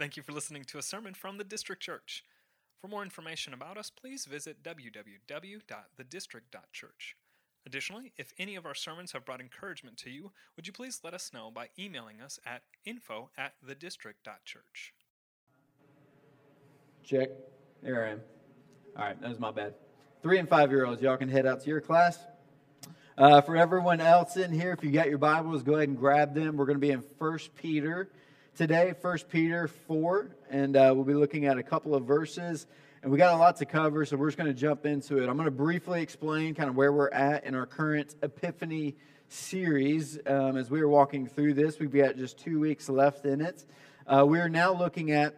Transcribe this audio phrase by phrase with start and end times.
[0.00, 2.24] Thank you for listening to a sermon from the District Church.
[2.80, 7.16] For more information about us, please visit www.thedistrict.church.
[7.66, 11.12] Additionally, if any of our sermons have brought encouragement to you, would you please let
[11.12, 14.94] us know by emailing us at info at thedistrict.church.
[17.04, 17.28] Check.
[17.82, 18.22] There I am.
[18.96, 19.74] All right, that was my bad.
[20.22, 22.18] Three and five year olds, y'all can head out to your class.
[23.18, 26.34] Uh, for everyone else in here, if you got your Bibles, go ahead and grab
[26.34, 26.56] them.
[26.56, 28.08] We're going to be in First Peter
[28.56, 32.66] today, 1 Peter 4, and uh, we'll be looking at a couple of verses.
[33.02, 35.28] And we got a lot to cover, so we're just going to jump into it.
[35.28, 38.96] I'm going to briefly explain kind of where we're at in our current Epiphany
[39.28, 40.18] series.
[40.26, 43.64] Um, as we are walking through this, we've got just two weeks left in it.
[44.06, 45.36] Uh, we are now looking at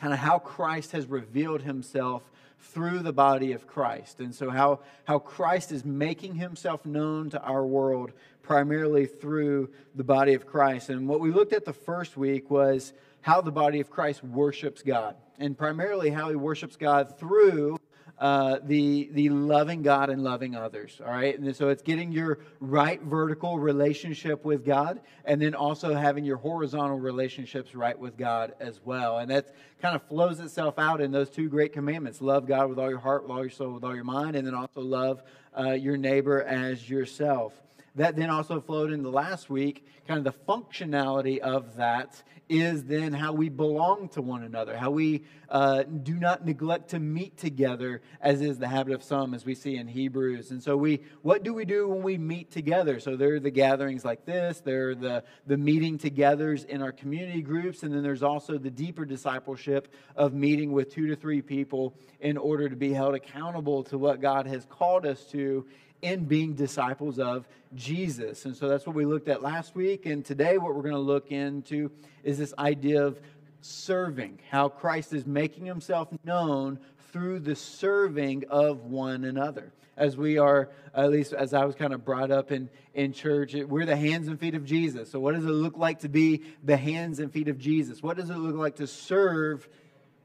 [0.00, 2.22] kind of how Christ has revealed himself
[2.60, 4.20] through the body of Christ.
[4.20, 8.12] And so, how, how Christ is making himself known to our world
[8.42, 10.88] primarily through the body of Christ.
[10.88, 14.82] And what we looked at the first week was how the body of Christ worships
[14.82, 17.77] God, and primarily how he worships God through
[18.18, 21.00] uh, the, the loving God and loving others.
[21.04, 21.38] All right.
[21.38, 26.36] And so it's getting your right vertical relationship with God and then also having your
[26.36, 29.18] horizontal relationships right with God as well.
[29.18, 32.78] And that kind of flows itself out in those two great commandments love God with
[32.78, 35.22] all your heart, with all your soul, with all your mind, and then also love
[35.56, 37.52] uh, your neighbor as yourself
[37.98, 39.84] that then also flowed into last week.
[40.06, 44.90] Kind of the functionality of that is then how we belong to one another, how
[44.90, 49.44] we uh, do not neglect to meet together, as is the habit of some, as
[49.44, 50.50] we see in Hebrews.
[50.50, 53.00] And so, we what do we do when we meet together?
[53.00, 56.92] So there are the gatherings like this, there are the the meeting togethers in our
[56.92, 61.42] community groups, and then there's also the deeper discipleship of meeting with two to three
[61.42, 65.66] people in order to be held accountable to what God has called us to
[66.02, 68.44] in being disciples of Jesus.
[68.44, 70.06] And so that's what we looked at last week.
[70.06, 71.90] And today, what we're going to look into
[72.22, 73.18] is this idea of
[73.60, 76.78] serving, how Christ is making himself known
[77.12, 79.72] through the serving of one another.
[79.96, 83.54] As we are, at least as I was kind of brought up in, in church,
[83.54, 85.10] we're the hands and feet of Jesus.
[85.10, 88.00] So, what does it look like to be the hands and feet of Jesus?
[88.00, 89.68] What does it look like to serve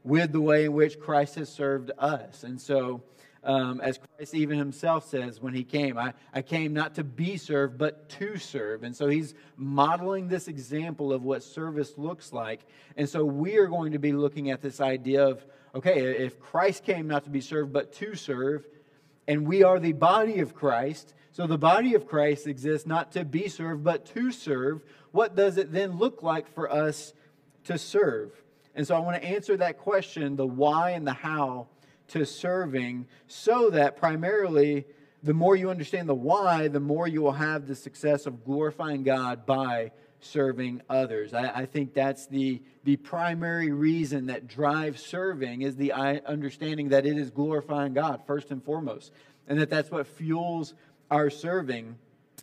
[0.04, 2.44] with the way in which Christ has served us?
[2.44, 3.02] And so,
[3.44, 5.98] um, as Christ even himself says when he came.
[5.98, 8.82] I, I came not to be served, but to serve.
[8.82, 12.60] And so he's modeling this example of what service looks like.
[12.96, 15.44] And so we are going to be looking at this idea of
[15.74, 18.64] okay, if Christ came not to be served, but to serve,
[19.26, 23.24] and we are the body of Christ, so the body of Christ exists not to
[23.24, 27.12] be served, but to serve, what does it then look like for us
[27.64, 28.30] to serve?
[28.76, 31.66] And so I want to answer that question the why and the how
[32.08, 34.84] to serving so that primarily
[35.22, 39.02] the more you understand the why, the more you will have the success of glorifying
[39.02, 41.32] God by serving others.
[41.32, 47.06] I, I, think that's the, the primary reason that drives serving is the understanding that
[47.06, 49.12] it is glorifying God first and foremost,
[49.48, 50.74] and that that's what fuels
[51.10, 51.96] our serving.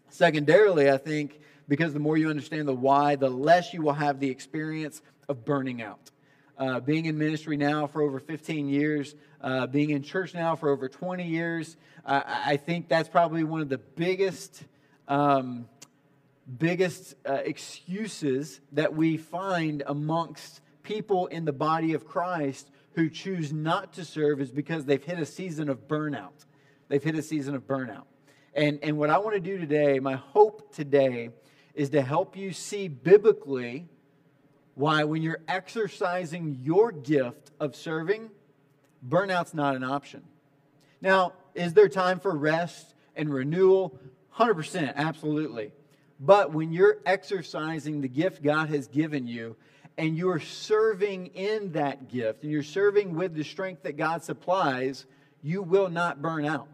[0.09, 4.19] Secondarily, I think because the more you understand the why, the less you will have
[4.19, 6.11] the experience of burning out.
[6.57, 10.69] Uh, being in ministry now for over 15 years, uh, being in church now for
[10.69, 11.77] over 20 years.
[12.05, 14.63] I think that's probably one of the biggest,
[15.07, 15.67] um,
[16.57, 23.53] biggest uh, excuses that we find amongst people in the body of Christ who choose
[23.53, 26.45] not to serve is because they've hit a season of burnout.
[26.87, 28.05] They've hit a season of burnout.
[28.53, 31.29] And, and what I want to do today, my hope today,
[31.73, 33.87] is to help you see biblically
[34.75, 38.29] why, when you're exercising your gift of serving,
[39.07, 40.23] burnout's not an option.
[41.01, 43.99] Now, is there time for rest and renewal?
[44.37, 45.71] 100%, absolutely.
[46.19, 49.55] But when you're exercising the gift God has given you
[49.97, 55.05] and you're serving in that gift and you're serving with the strength that God supplies,
[55.41, 56.67] you will not burn out.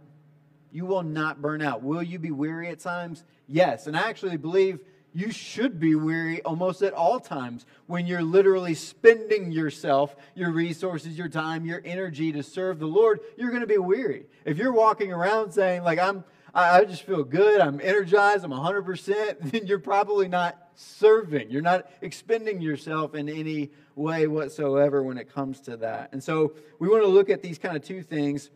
[0.71, 1.81] You will not burn out.
[1.81, 3.23] Will you be weary at times?
[3.47, 3.87] Yes.
[3.87, 4.79] And I actually believe
[5.17, 11.17] you should be weary almost at all times when you're literally spending yourself, your resources,
[11.17, 13.21] your time, your energy to serve the Lord.
[13.35, 14.27] You're going to be weary.
[14.45, 16.23] If you're walking around saying, like, I'm,
[16.53, 21.49] I just feel good, I'm energized, I'm 100%, then you're probably not serving.
[21.49, 26.09] You're not expending yourself in any way whatsoever when it comes to that.
[26.11, 28.51] And so we want to look at these kind of two things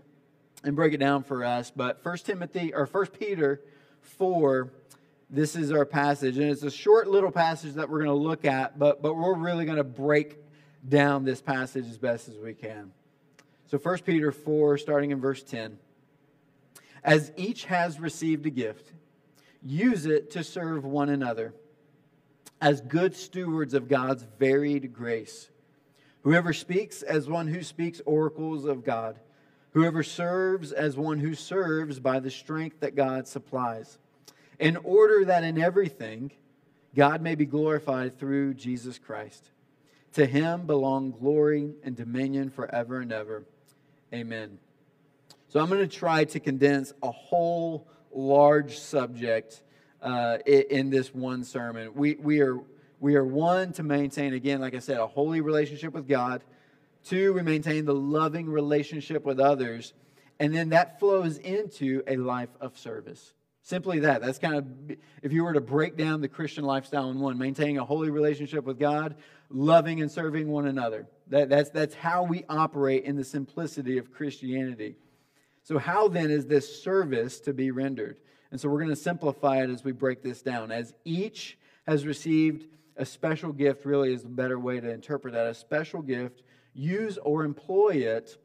[0.63, 1.71] and break it down for us.
[1.75, 3.61] But First Timothy or First Peter
[4.19, 4.71] 4
[5.31, 6.37] this is our passage.
[6.37, 9.35] And it's a short little passage that we're going to look at, but, but we're
[9.35, 10.37] really going to break
[10.87, 12.91] down this passage as best as we can.
[13.67, 15.77] So 1 Peter 4, starting in verse 10.
[17.03, 18.91] As each has received a gift,
[19.63, 21.53] use it to serve one another
[22.59, 25.49] as good stewards of God's varied grace.
[26.23, 29.19] Whoever speaks as one who speaks oracles of God.
[29.71, 33.97] Whoever serves as one who serves by the strength that God supplies.
[34.61, 36.31] In order that in everything
[36.95, 39.49] God may be glorified through Jesus Christ.
[40.13, 43.45] To him belong glory and dominion forever and ever.
[44.13, 44.59] Amen.
[45.47, 49.61] So I'm going to try to condense a whole large subject
[50.01, 51.91] uh, in this one sermon.
[51.95, 52.59] We, we, are,
[52.99, 56.43] we are one to maintain, again, like I said, a holy relationship with God.
[57.05, 59.93] Two, we maintain the loving relationship with others.
[60.39, 63.33] And then that flows into a life of service.
[63.63, 64.21] Simply that.
[64.21, 67.77] That's kind of, if you were to break down the Christian lifestyle in one, maintaining
[67.77, 69.15] a holy relationship with God,
[69.49, 71.07] loving and serving one another.
[71.27, 74.95] That, that's, that's how we operate in the simplicity of Christianity.
[75.63, 78.19] So, how then is this service to be rendered?
[78.49, 80.71] And so, we're going to simplify it as we break this down.
[80.71, 82.65] As each has received
[82.97, 85.45] a special gift, really is a better way to interpret that.
[85.45, 86.41] A special gift,
[86.73, 88.37] use or employ it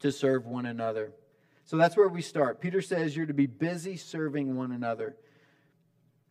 [0.00, 1.12] to serve one another.
[1.66, 2.60] So that's where we start.
[2.60, 5.16] Peter says you're to be busy serving one another.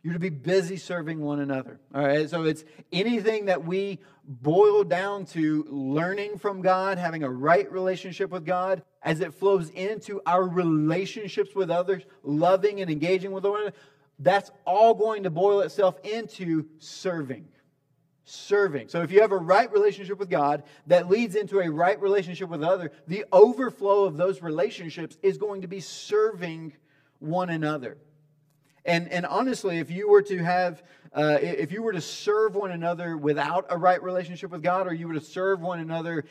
[0.02, 1.78] You're to be busy serving one another.
[1.94, 2.28] All right.
[2.28, 8.30] So it's anything that we boil down to learning from God, having a right relationship
[8.30, 13.60] with God, as it flows into our relationships with others, loving and engaging with one
[13.60, 13.76] another.
[14.18, 17.48] That's all going to boil itself into serving
[18.26, 18.88] serving.
[18.88, 22.48] So if you have a right relationship with God that leads into a right relationship
[22.48, 26.74] with other, the overflow of those relationships is going to be serving
[27.20, 27.96] one another.
[28.84, 30.82] And, and honestly, if you were to have,
[31.12, 34.92] uh, if you were to serve one another without a right relationship with God, or
[34.92, 36.24] you were to serve one another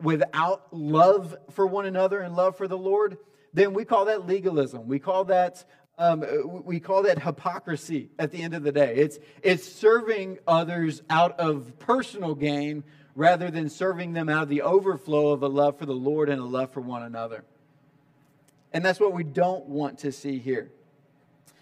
[0.00, 3.18] without love for one another and love for the Lord,
[3.52, 4.88] then we call that legalism.
[4.88, 5.64] We call that
[6.00, 6.24] um,
[6.64, 8.96] we call that hypocrisy at the end of the day.
[8.96, 14.62] It's, it's serving others out of personal gain rather than serving them out of the
[14.62, 17.44] overflow of a love for the Lord and a love for one another.
[18.72, 20.70] And that's what we don't want to see here.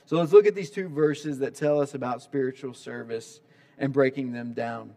[0.06, 3.40] So let's look at these two verses that tell us about spiritual service
[3.76, 4.92] and breaking them down.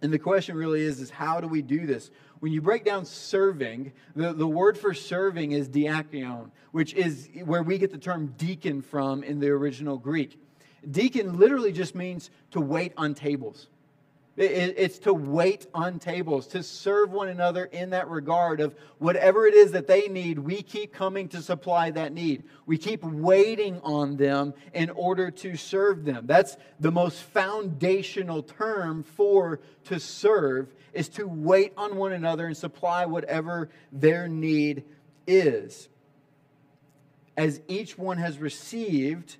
[0.00, 2.10] And the question really is, is how do we do this?
[2.40, 7.62] When you break down serving, the, the word for serving is diakonon, which is where
[7.62, 10.38] we get the term deacon from in the original Greek.
[10.90, 13.68] Deacon literally just means to wait on tables.
[14.36, 19.54] It's to wait on tables, to serve one another in that regard of whatever it
[19.54, 22.44] is that they need, we keep coming to supply that need.
[22.66, 26.26] We keep waiting on them in order to serve them.
[26.26, 32.56] That's the most foundational term for to serve is to wait on one another and
[32.56, 34.84] supply whatever their need
[35.26, 35.88] is.
[37.38, 39.38] As each one has received,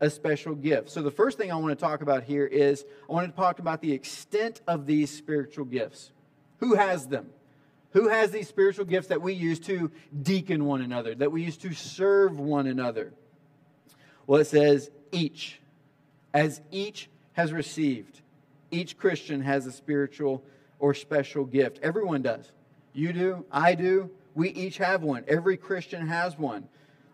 [0.00, 0.90] a special gift.
[0.90, 3.58] So, the first thing I want to talk about here is I want to talk
[3.58, 6.12] about the extent of these spiritual gifts.
[6.58, 7.30] Who has them?
[7.92, 9.90] Who has these spiritual gifts that we use to
[10.22, 13.12] deacon one another, that we use to serve one another?
[14.26, 15.60] Well, it says each.
[16.34, 18.20] As each has received,
[18.70, 20.44] each Christian has a spiritual
[20.78, 21.78] or special gift.
[21.82, 22.52] Everyone does.
[22.92, 25.24] You do, I do, we each have one.
[25.26, 26.68] Every Christian has one.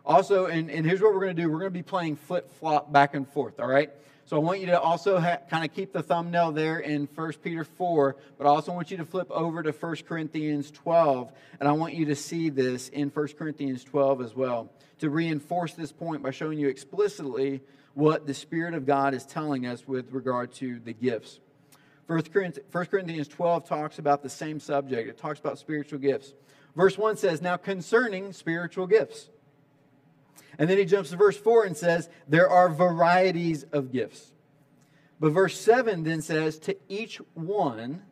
[0.04, 2.52] Also, and, and here's what we're going to do we're going to be playing flip
[2.58, 3.90] flop back and forth, all right?
[4.26, 7.32] So I want you to also ha- kind of keep the thumbnail there in 1
[7.42, 11.68] Peter 4, but I also want you to flip over to 1 Corinthians 12, and
[11.68, 15.92] I want you to see this in 1 Corinthians 12 as well to reinforce this
[15.92, 17.60] point by showing you explicitly
[17.92, 21.40] what the Spirit of God is telling us with regard to the gifts.
[22.06, 22.22] 1
[22.86, 26.34] Corinthians 12 talks about the same subject, it talks about spiritual gifts.
[26.76, 29.28] Verse 1 says, Now concerning spiritual gifts,
[30.58, 34.32] and then he jumps to verse 4 and says, There are varieties of gifts.
[35.20, 38.02] But verse 7 then says, To each one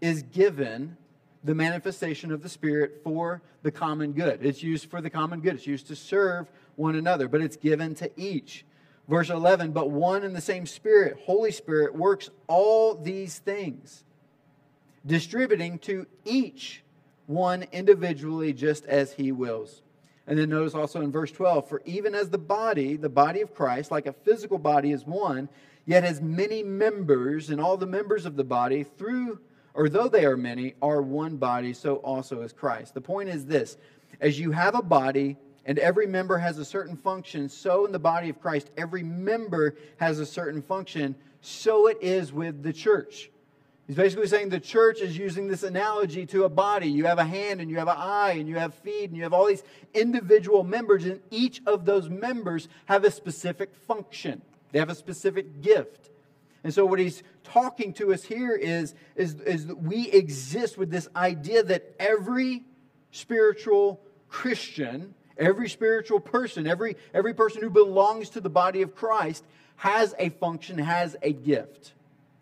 [0.00, 0.96] is given
[1.44, 4.44] the manifestation of the Spirit for the common good.
[4.44, 7.94] It's used for the common good, it's used to serve one another, but it's given
[7.96, 8.64] to each.
[9.08, 14.04] Verse 11, but one and the same Spirit, Holy Spirit, works all these things,
[15.06, 16.82] distributing to each
[17.26, 19.82] one individually just as he wills.
[20.26, 23.54] And then notice also in verse 12, for even as the body, the body of
[23.54, 25.48] Christ, like a physical body is one,
[25.84, 29.38] yet has many members, and all the members of the body, through
[29.76, 32.94] or though they are many, are one body, so also is Christ.
[32.94, 33.76] The point is this
[34.20, 37.98] as you have a body, and every member has a certain function, so in the
[37.98, 43.30] body of Christ, every member has a certain function, so it is with the church.
[43.86, 46.88] He's basically saying the church is using this analogy to a body.
[46.88, 49.22] You have a hand and you have an eye and you have feet and you
[49.22, 49.62] have all these
[49.94, 54.42] individual members, and each of those members have a specific function.
[54.72, 56.10] They have a specific gift.
[56.64, 60.90] And so, what he's talking to us here is, is, is that we exist with
[60.90, 62.64] this idea that every
[63.12, 69.44] spiritual Christian, every spiritual person, every, every person who belongs to the body of Christ
[69.76, 71.92] has a function, has a gift.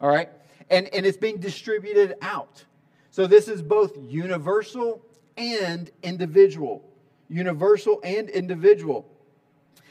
[0.01, 0.31] All right?
[0.71, 2.65] And, and it's being distributed out.
[3.11, 5.05] So, this is both universal
[5.37, 6.85] and individual.
[7.29, 9.07] Universal and individual.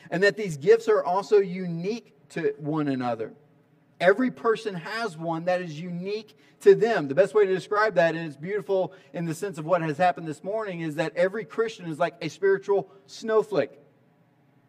[0.09, 3.33] And that these gifts are also unique to one another.
[3.99, 7.07] Every person has one that is unique to them.
[7.07, 9.97] The best way to describe that, and it's beautiful in the sense of what has
[9.97, 13.71] happened this morning, is that every Christian is like a spiritual snowflake.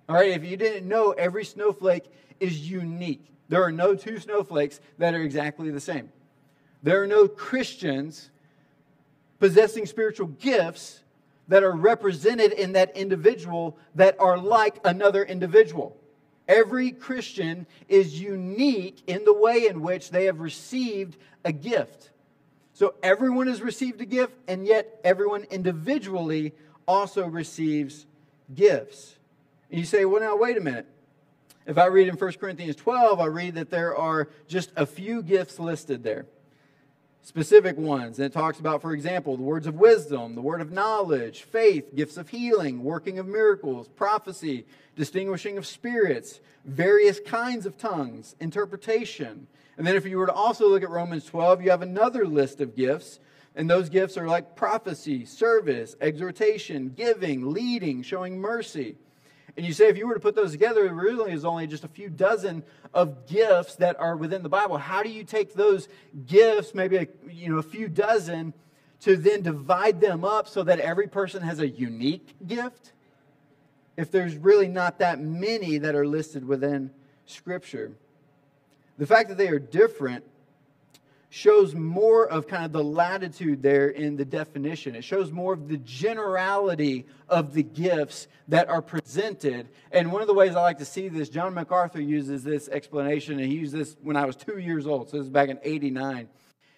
[0.08, 2.04] All right, if you didn't know, every snowflake
[2.38, 3.26] is unique.
[3.48, 6.10] There are no two snowflakes that are exactly the same.
[6.82, 8.30] There are no Christians
[9.38, 11.00] possessing spiritual gifts
[11.48, 15.96] that are represented in that individual that are like another individual.
[16.48, 22.10] Every Christian is unique in the way in which they have received a gift.
[22.74, 26.52] So everyone has received a gift, and yet everyone individually
[26.86, 28.06] also receives
[28.54, 29.16] gifts.
[29.70, 30.86] And you say, well, now, wait a minute.
[31.66, 35.22] If I read in 1 Corinthians 12, I read that there are just a few
[35.22, 36.26] gifts listed there
[37.24, 38.18] specific ones.
[38.18, 41.94] And it talks about, for example, the words of wisdom, the word of knowledge, faith,
[41.94, 49.46] gifts of healing, working of miracles, prophecy, distinguishing of spirits, various kinds of tongues, interpretation.
[49.76, 52.60] And then if you were to also look at Romans 12, you have another list
[52.60, 53.18] of gifts.
[53.56, 58.96] And those gifts are like prophecy, service, exhortation, giving, leading, showing mercy.
[59.56, 61.84] And you say, if you were to put those together, it really is only just
[61.84, 64.78] a few dozen of gifts that are within the Bible.
[64.78, 65.88] How do you take those
[66.26, 68.52] gifts, maybe a, you know, a few dozen,
[69.00, 72.92] to then divide them up so that every person has a unique gift?
[73.96, 76.90] If there's really not that many that are listed within
[77.26, 77.92] Scripture.
[78.98, 80.24] The fact that they are different
[81.34, 84.94] shows more of kind of the latitude there in the definition.
[84.94, 89.68] It shows more of the generality of the gifts that are presented.
[89.90, 93.40] And one of the ways I like to see this, John MacArthur uses this explanation,
[93.40, 95.58] and he used this when I was two years old, so this is back in
[95.64, 96.28] 89.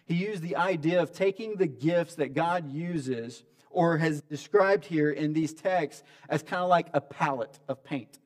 [0.07, 5.11] He used the idea of taking the gifts that God uses or has described here
[5.11, 8.19] in these texts as kind of like a palette of paint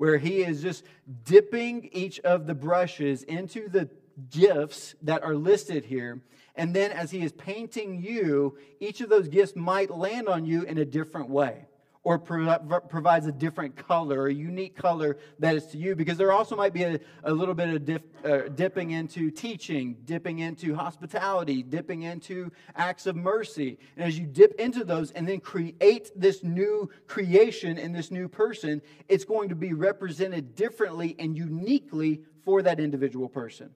[0.00, 0.82] where he is just
[1.24, 3.86] dipping each of the brushes into the
[4.30, 6.20] gifts that are listed here.
[6.54, 10.62] And then as he is painting you, each of those gifts might land on you
[10.62, 11.66] in a different way
[12.02, 15.94] or pro- provides a different color, a unique color that is to you.
[15.94, 19.96] Because there also might be a, a little bit of dip, uh, dipping into teaching,
[20.04, 23.78] dipping into hospitality, dipping into acts of mercy.
[23.96, 28.28] And as you dip into those and then create this new creation in this new
[28.28, 33.70] person, it's going to be represented differently and uniquely for that individual person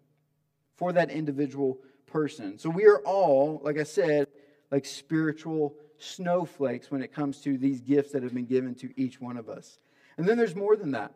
[0.77, 2.59] for that individual person.
[2.59, 4.29] So we are all, like I said,
[4.71, 9.21] like spiritual snowflakes when it comes to these gifts that have been given to each
[9.21, 9.79] one of us.
[10.17, 11.13] And then there's more than that.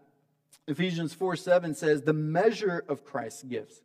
[0.67, 3.81] Ephesians 4 7 says, the measure of Christ's gifts.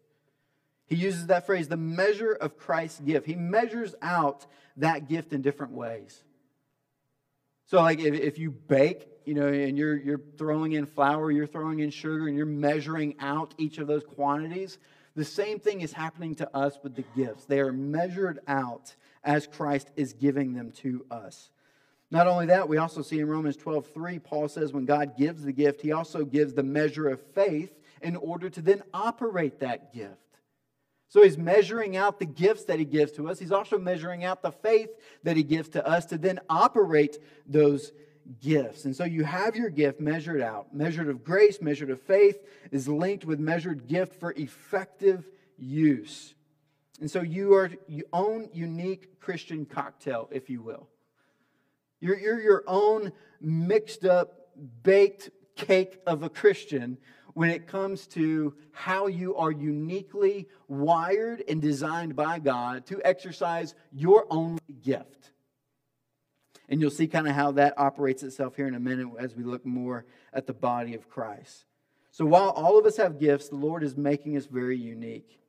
[0.85, 3.25] He uses that phrase, the measure of Christ's gift.
[3.25, 4.45] He measures out
[4.77, 6.23] that gift in different ways.
[7.65, 11.47] So, like if, if you bake, you know, and you're, you're throwing in flour, you're
[11.47, 14.77] throwing in sugar, and you're measuring out each of those quantities,
[15.15, 17.45] the same thing is happening to us with the gifts.
[17.45, 21.51] They are measured out as Christ is giving them to us.
[22.09, 25.43] Not only that, we also see in Romans 12 3, Paul says when God gives
[25.43, 29.93] the gift, he also gives the measure of faith in order to then operate that
[29.93, 30.17] gift.
[31.09, 33.37] So he's measuring out the gifts that he gives to us.
[33.37, 34.89] He's also measuring out the faith
[35.23, 37.91] that he gives to us to then operate those
[38.41, 38.85] gifts.
[38.85, 40.73] And so you have your gift measured out.
[40.73, 42.39] Measured of grace, measured of faith
[42.71, 46.33] is linked with measured gift for effective use.
[46.99, 50.87] And so you are your own unique Christian cocktail, if you will.
[51.99, 53.11] You're, you're your own
[53.41, 54.49] mixed up,
[54.83, 56.97] baked cake of a Christian
[57.33, 63.73] when it comes to how you are uniquely wired and designed by God to exercise
[63.91, 65.22] your own gift.
[66.69, 69.43] And you'll see kind of how that operates itself here in a minute as we
[69.43, 71.65] look more at the body of Christ.
[72.11, 75.39] So while all of us have gifts, the Lord is making us very unique.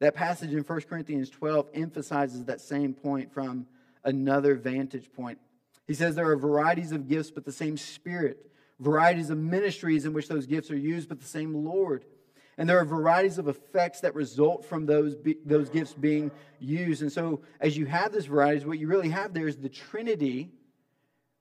[0.00, 3.66] That passage in 1 Corinthians 12 emphasizes that same point from
[4.04, 5.38] another vantage point.
[5.86, 10.12] He says there are varieties of gifts, but the same Spirit, varieties of ministries in
[10.12, 12.04] which those gifts are used, but the same Lord.
[12.56, 17.02] And there are varieties of effects that result from those, those gifts being used.
[17.02, 20.50] And so, as you have this varieties, what you really have there is the Trinity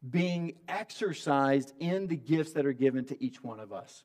[0.07, 4.03] being exercised in the gifts that are given to each one of us.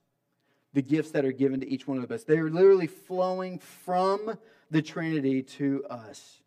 [0.75, 2.25] the gifts that are given to each one of us.
[2.25, 4.37] They're literally flowing from
[4.71, 6.41] the Trinity to us.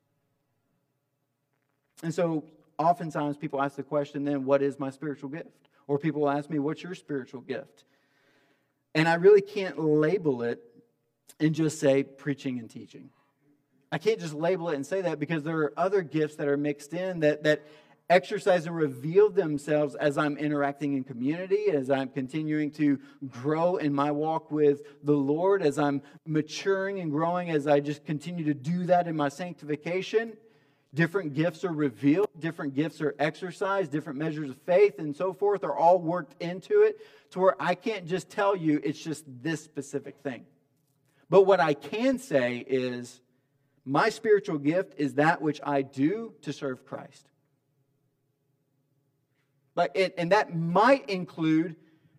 [2.03, 2.43] And so
[2.77, 5.69] oftentimes people ask the question then, what is my spiritual gift?
[5.87, 7.85] Or people ask me, what's your spiritual gift?
[8.93, 10.61] And I really can't label it
[11.39, 13.09] and just say preaching and teaching.
[13.91, 16.57] I can't just label it and say that because there are other gifts that are
[16.57, 17.65] mixed in that, that
[18.09, 23.93] exercise and reveal themselves as I'm interacting in community, as I'm continuing to grow in
[23.93, 28.53] my walk with the Lord, as I'm maturing and growing, as I just continue to
[28.53, 30.37] do that in my sanctification.
[30.93, 35.65] Different gifts are revealed, different gifts are exercised, different measures of faith and so forth
[35.65, 36.97] are all worked into it
[37.31, 40.45] to where I can't just tell you it's just this specific thing.
[41.29, 43.19] But what I can say is
[43.83, 47.29] my spiritual gift is that which I do to serve Christ.
[49.77, 51.75] But it, and that might include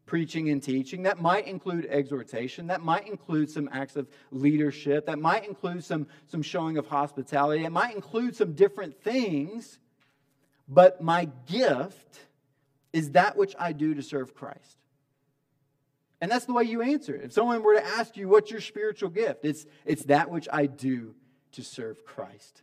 [0.06, 1.02] preaching and teaching.
[1.02, 2.68] That might include exhortation.
[2.68, 5.06] That might include some acts of leadership.
[5.06, 7.64] That might include some, some showing of hospitality.
[7.64, 9.80] It might include some different things.
[10.68, 12.20] But my gift
[12.92, 14.78] is that which I do to serve Christ.
[16.20, 17.24] And that's the way you answer it.
[17.24, 19.44] If someone were to ask you, what's your spiritual gift?
[19.44, 21.16] It's, it's that which I do
[21.52, 22.62] to serve Christ.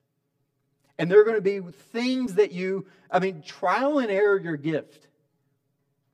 [0.98, 1.60] And there are going to be
[1.92, 5.08] things that you, I mean, trial and error your gift.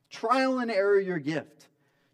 [0.10, 1.68] Trial and error your gift.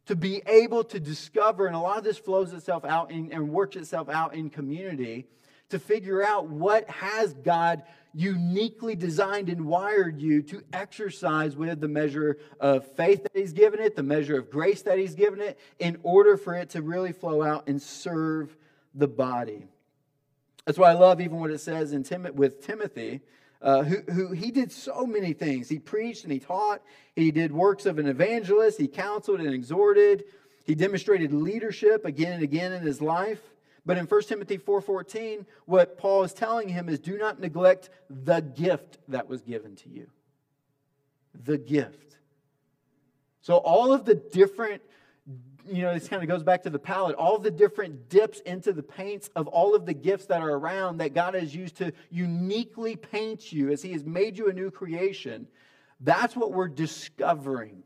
[0.08, 3.50] To be able to discover, and a lot of this flows itself out in, and
[3.50, 5.26] works itself out in community,
[5.70, 7.84] to figure out what has God
[8.14, 13.80] uniquely designed and wired you to exercise with the measure of faith that He's given
[13.80, 17.12] it, the measure of grace that He's given it, in order for it to really
[17.12, 18.56] flow out and serve
[18.96, 19.68] the body.
[20.68, 23.22] That's why I love even what it says in Tim- with Timothy,
[23.62, 25.70] uh, who, who he did so many things.
[25.70, 26.82] He preached and he taught.
[27.16, 28.78] He did works of an evangelist.
[28.78, 30.26] He counseled and exhorted.
[30.66, 33.40] He demonstrated leadership again and again in his life.
[33.86, 38.42] But in 1 Timothy 4:14, what Paul is telling him is do not neglect the
[38.42, 40.08] gift that was given to you.
[41.46, 42.18] The gift.
[43.40, 44.82] So all of the different
[45.70, 48.74] you know, this kind of goes back to the palette, all the different dips into
[48.74, 51.92] the paints of all of the gifts that are around that God has used to
[52.10, 55.48] uniquely paint you as He has made you a new creation.
[56.00, 57.84] That's what we're discovering.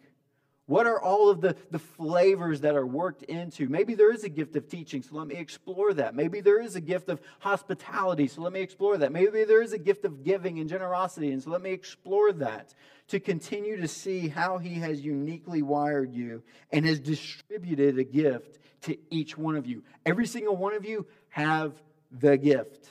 [0.71, 3.67] What are all of the, the flavors that are worked into?
[3.67, 6.15] Maybe there is a gift of teaching, so let me explore that.
[6.15, 9.11] Maybe there is a gift of hospitality, so let me explore that.
[9.11, 12.73] Maybe there is a gift of giving and generosity, and so let me explore that
[13.09, 18.57] to continue to see how He has uniquely wired you and has distributed a gift
[18.83, 19.83] to each one of you.
[20.05, 21.73] Every single one of you have
[22.13, 22.87] the gift.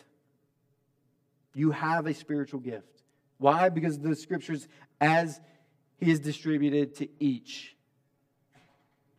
[1.55, 3.05] You have a spiritual gift.
[3.39, 3.71] Why?
[3.71, 4.69] Because the scriptures,
[5.01, 5.41] as
[6.01, 7.77] he is distributed to each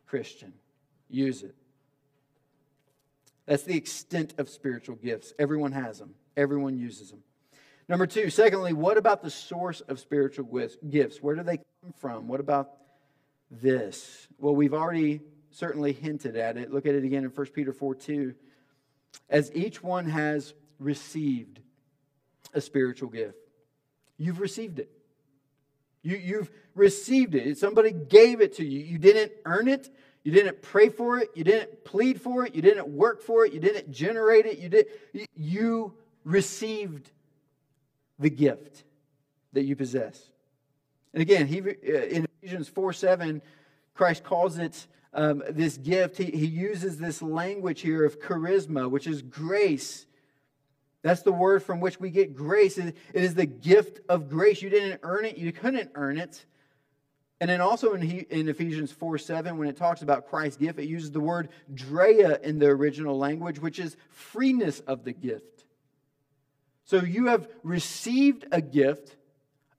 [0.07, 0.53] Christian.
[1.09, 1.55] Use it.
[3.45, 5.33] That's the extent of spiritual gifts.
[5.37, 7.21] Everyone has them, everyone uses them.
[7.87, 10.47] Number two, secondly, what about the source of spiritual
[10.89, 11.21] gifts?
[11.21, 12.27] Where do they come from?
[12.27, 12.71] What about
[13.49, 14.27] this?
[14.37, 16.71] Well, we've already certainly hinted at it.
[16.71, 18.33] Look at it again in 1 Peter 4 2.
[19.29, 21.59] As each one has received
[22.53, 23.37] a spiritual gift,
[24.17, 24.89] you've received it.
[26.03, 27.57] You, you've received it.
[27.57, 28.79] Somebody gave it to you.
[28.79, 29.89] You didn't earn it.
[30.23, 31.29] You didn't pray for it.
[31.35, 32.55] You didn't plead for it.
[32.55, 33.53] You didn't work for it.
[33.53, 34.59] You didn't generate it.
[34.59, 34.85] You, did,
[35.35, 37.11] you received
[38.19, 38.83] the gift
[39.53, 40.29] that you possess.
[41.13, 43.41] And again, he, uh, in Ephesians 4 7,
[43.93, 46.17] Christ calls it um, this gift.
[46.17, 50.05] He, he uses this language here of charisma, which is grace
[51.01, 52.77] that's the word from which we get grace.
[52.77, 54.61] It is the gift of grace.
[54.61, 56.45] You didn't earn it, you couldn't earn it.
[57.39, 60.87] And then also in, in Ephesians 4 7, when it talks about Christ's gift, it
[60.87, 65.65] uses the word drea in the original language, which is freeness of the gift.
[66.85, 69.15] So you have received a gift,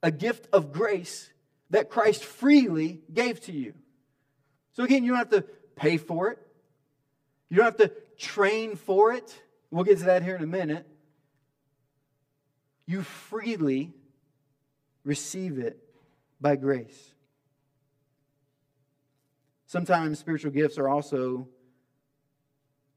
[0.02, 1.30] a gift of grace
[1.70, 3.74] that Christ freely gave to you.
[4.72, 5.42] So again, you don't have to
[5.76, 6.38] pay for it,
[7.48, 9.40] you don't have to train for it.
[9.70, 10.86] We'll get to that here in a minute
[12.86, 13.92] you freely
[15.04, 15.78] receive it
[16.40, 17.14] by grace.
[19.66, 21.48] Sometimes spiritual gifts are also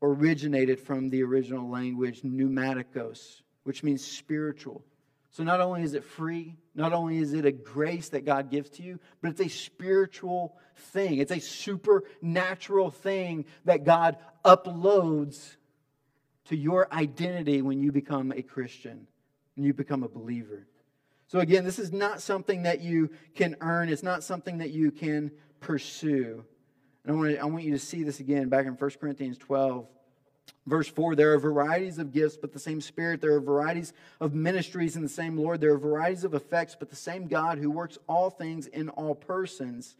[0.02, 4.84] originated from the original language pneumatikos, which means spiritual.
[5.32, 8.70] So not only is it free, not only is it a grace that God gives
[8.72, 11.18] to you, but it's a spiritual thing.
[11.18, 15.56] It's a supernatural thing that God uploads
[16.46, 19.08] to your identity when you become a Christian
[19.56, 20.68] and you become a believer.
[21.28, 24.92] So, again, this is not something that you can earn, it's not something that you
[24.92, 26.46] can pursue.
[27.04, 29.38] And I want, to, I want you to see this again back in 1 Corinthians
[29.38, 29.88] 12.
[30.68, 33.22] Verse 4 There are varieties of gifts, but the same Spirit.
[33.22, 35.62] There are varieties of ministries in the same Lord.
[35.62, 39.16] There are varieties of effects, but the same God who works all things in all
[39.16, 39.96] persons.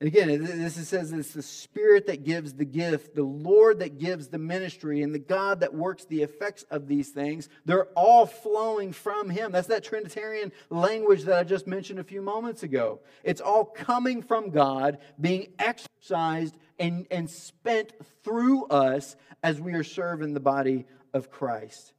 [0.00, 4.28] And again, this says it's the Spirit that gives the gift, the Lord that gives
[4.28, 7.50] the ministry, and the God that works the effects of these things.
[7.66, 9.52] They're all flowing from Him.
[9.52, 13.00] That's that Trinitarian language that I just mentioned a few moments ago.
[13.22, 17.92] It's all coming from God, being exercised and, and spent
[18.24, 21.92] through us as we are serving the body of Christ.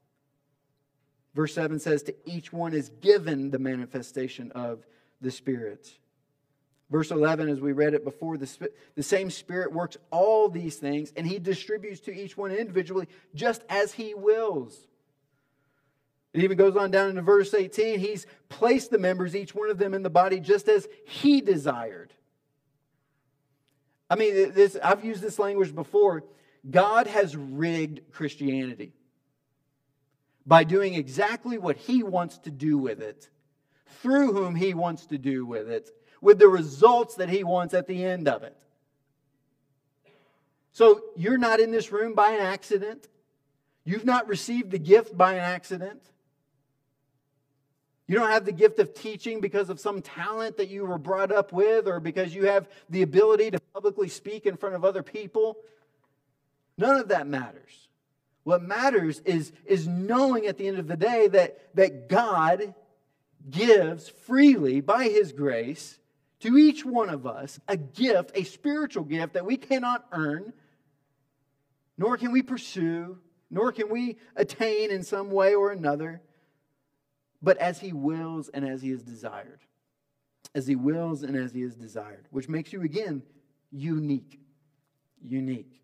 [1.35, 4.87] Verse 7 says, To each one is given the manifestation of
[5.21, 5.99] the Spirit.
[6.91, 11.13] Verse 11, as we read it before, the, the same Spirit works all these things,
[11.15, 14.87] and He distributes to each one individually just as He wills.
[16.33, 17.99] It even goes on down into verse 18.
[17.99, 22.13] He's placed the members, each one of them, in the body just as He desired.
[24.09, 26.25] I mean, this, I've used this language before.
[26.69, 28.91] God has rigged Christianity
[30.45, 33.29] by doing exactly what He wants to do with it,
[34.01, 35.89] through whom He wants to do with it,
[36.21, 38.55] with the results that He wants at the end of it.
[40.71, 43.07] So you're not in this room by an accident.
[43.83, 46.01] You've not received the gift by an accident.
[48.07, 51.31] You don't have the gift of teaching because of some talent that you were brought
[51.31, 55.01] up with or because you have the ability to publicly speak in front of other
[55.01, 55.57] people.
[56.77, 57.87] None of that matters.
[58.43, 62.73] What matters is, is knowing at the end of the day that, that God
[63.49, 65.97] gives freely by His grace
[66.41, 70.53] to each one of us a gift, a spiritual gift that we cannot earn,
[71.97, 73.17] nor can we pursue,
[73.49, 76.21] nor can we attain in some way or another,
[77.41, 79.59] but as He wills and as He is desired.
[80.53, 83.23] As He wills and as He is desired, which makes you, again,
[83.71, 84.39] unique.
[85.23, 85.79] Unique.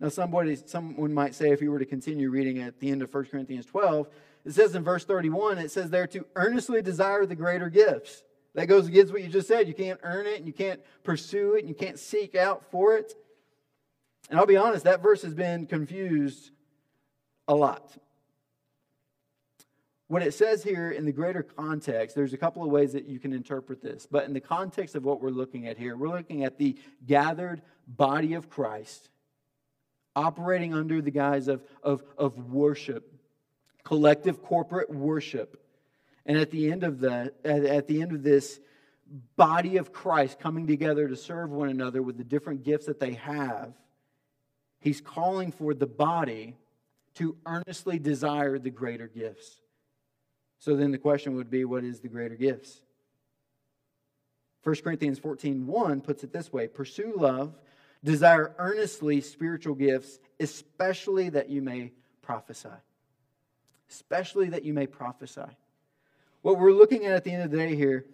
[0.00, 3.12] Now, somebody, someone might say, if you were to continue reading at the end of
[3.12, 4.08] 1 Corinthians 12,
[4.46, 8.22] it says in verse 31, it says there to earnestly desire the greater gifts.
[8.60, 9.68] That goes against what you just said.
[9.68, 12.94] You can't earn it, and you can't pursue it, and you can't seek out for
[12.94, 13.14] it.
[14.28, 16.50] And I'll be honest, that verse has been confused
[17.48, 17.96] a lot.
[20.08, 23.18] What it says here in the greater context, there's a couple of ways that you
[23.18, 24.06] can interpret this.
[24.10, 27.62] But in the context of what we're looking at here, we're looking at the gathered
[27.88, 29.08] body of Christ
[30.14, 33.10] operating under the guise of, of, of worship,
[33.84, 35.64] collective corporate worship.
[36.26, 38.60] And at the end of at, at the end of this
[39.36, 43.14] body of Christ coming together to serve one another with the different gifts that they
[43.14, 43.72] have,
[44.80, 46.56] he's calling for the body
[47.14, 49.60] to earnestly desire the greater gifts.
[50.58, 52.82] So then the question would be what is the greater gifts?
[54.62, 57.54] 1 Corinthians 14 1 puts it this way Pursue love,
[58.04, 62.68] desire earnestly spiritual gifts, especially that you may prophesy.
[63.90, 65.40] Especially that you may prophesy.
[66.42, 68.06] What we're looking at at the end of the day here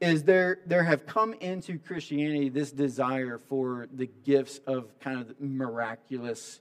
[0.00, 5.40] is there, there have come into Christianity this desire for the gifts of kind of
[5.40, 6.60] miraculous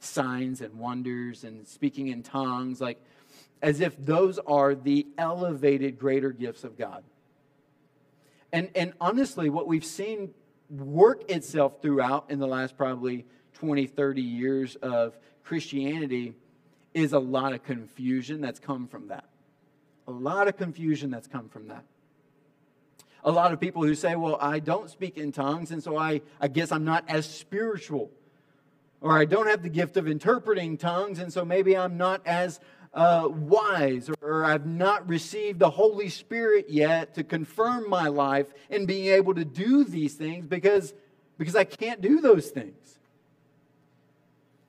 [0.00, 3.00] signs and wonders and speaking in tongues, like
[3.62, 7.04] as if those are the elevated greater gifts of God.
[8.52, 10.34] And, and honestly, what we've seen
[10.68, 16.34] work itself throughout in the last probably 20, 30 years of Christianity
[16.92, 19.24] is a lot of confusion that's come from that.
[20.12, 21.84] A lot of confusion that's come from that.
[23.24, 26.20] A lot of people who say, well, I don't speak in tongues, and so I,
[26.40, 28.10] I guess I'm not as spiritual.
[29.00, 32.60] Or I don't have the gift of interpreting tongues, and so maybe I'm not as
[32.92, 38.52] uh, wise, or, or I've not received the Holy Spirit yet to confirm my life
[38.68, 40.92] in being able to do these things because,
[41.38, 42.98] because I can't do those things.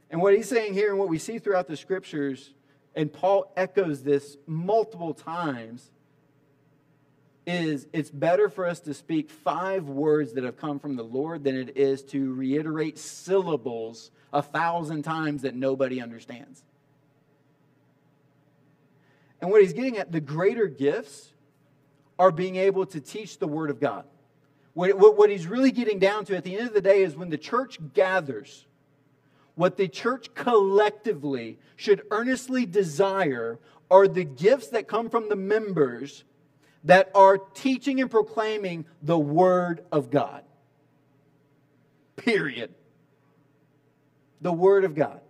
[0.10, 2.53] And what he's saying here, and what we see throughout the scriptures,
[2.95, 5.91] and Paul echoes this multiple times,
[7.45, 11.43] is it's better for us to speak five words that have come from the Lord
[11.43, 16.63] than it is to reiterate syllables a thousand times that nobody understands.
[19.41, 21.34] And what he's getting at, the greater gifts
[22.17, 24.06] are being able to teach the Word of God.
[24.73, 27.15] What, what, what he's really getting down to at the end of the day is
[27.15, 28.65] when the church gathers,
[29.56, 33.60] what the church collectively should earnestly desire
[33.92, 36.24] are the gifts that come from the members
[36.86, 40.44] that are teaching and proclaiming the Word of God.
[42.16, 42.74] Period.
[44.42, 45.22] The Word of God.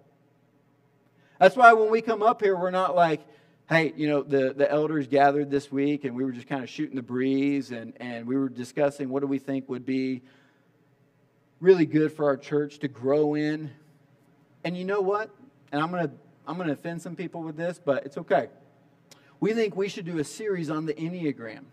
[1.39, 3.21] That's why when we come up here, we're not like,
[3.69, 6.69] hey, you know, the, the elders gathered this week and we were just kind of
[6.69, 10.21] shooting the breeze and, and we were discussing what do we think would be
[11.59, 13.71] really good for our church to grow in.
[14.63, 15.29] And you know what?
[15.71, 16.13] And I'm going to
[16.45, 18.49] I'm going to offend some people with this, but it's okay.
[19.39, 21.63] We think we should do a series on the Enneagram.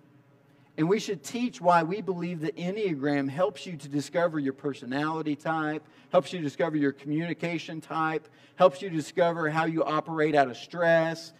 [0.76, 5.36] And we should teach why we believe the Enneagram helps you to discover your personality
[5.36, 10.56] type, helps you discover your communication type, helps you discover how you operate out of
[10.56, 11.32] stress,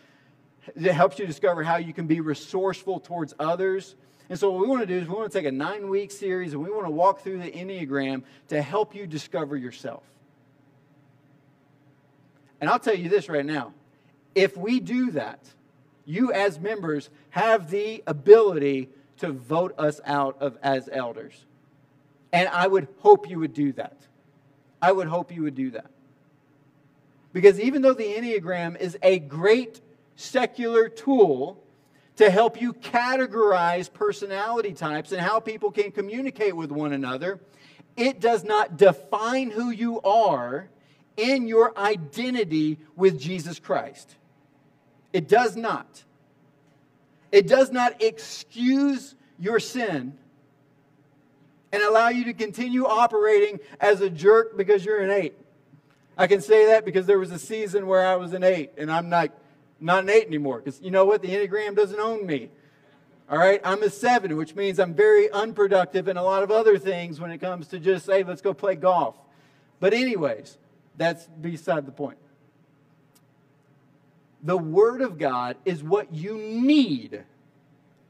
[0.77, 3.95] it helps you discover how you can be resourceful towards others.
[4.29, 6.11] And so, what we want to do is we want to take a nine week
[6.11, 10.03] series and we want to walk through the Enneagram to help you discover yourself.
[12.61, 13.73] And I'll tell you this right now
[14.35, 15.41] if we do that,
[16.05, 21.45] you as members have the ability to vote us out of as elders.
[22.33, 23.97] And I would hope you would do that.
[24.81, 25.91] I would hope you would do that.
[27.33, 29.81] Because even though the Enneagram is a great
[30.17, 31.63] secular tool
[32.17, 37.41] to help you categorize personality types and how people can communicate with one another,
[37.97, 40.69] it does not define who you are
[41.17, 44.17] in your identity with Jesus Christ.
[45.13, 46.05] It does not.
[47.33, 50.17] It does not excuse your sin
[51.73, 55.35] and allow you to continue operating as a jerk because you're an eight.
[56.17, 58.91] I can say that because there was a season where I was an eight and
[58.91, 59.31] I'm not,
[59.81, 61.23] not an eight anymore because you know what?
[61.23, 62.51] The Enneagram doesn't own me.
[63.31, 66.79] All right, I'm a seven, which means I'm very unproductive in a lot of other
[66.79, 69.15] things when it comes to just say, let's go play golf.
[69.79, 70.59] But, anyways,
[70.97, 72.19] that's beside the point.
[74.43, 77.25] The Word of God is what you need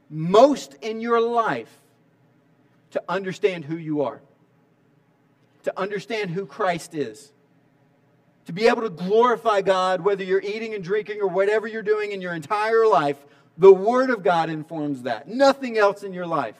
[0.09, 1.81] most in your life
[2.91, 4.21] to understand who you are,
[5.63, 7.31] to understand who Christ is,
[8.45, 12.11] to be able to glorify God, whether you're eating and drinking or whatever you're doing
[12.11, 13.17] in your entire life.
[13.57, 15.27] The Word of God informs that.
[15.27, 16.55] Nothing else in your life.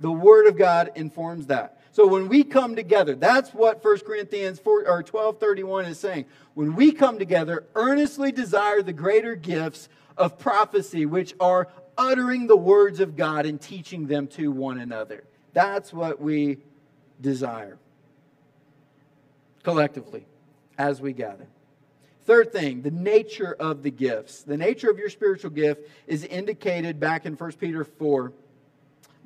[0.00, 1.75] The Word of God informs that.
[1.96, 6.26] So when we come together, that's what 1 Corinthians 4, or 12:31 is saying.
[6.52, 12.56] When we come together, earnestly desire the greater gifts of prophecy, which are uttering the
[12.56, 15.24] words of God and teaching them to one another.
[15.54, 16.58] That's what we
[17.18, 17.78] desire
[19.62, 20.26] collectively
[20.76, 21.46] as we gather.
[22.26, 24.42] Third thing, the nature of the gifts.
[24.42, 28.34] The nature of your spiritual gift is indicated back in 1 Peter 4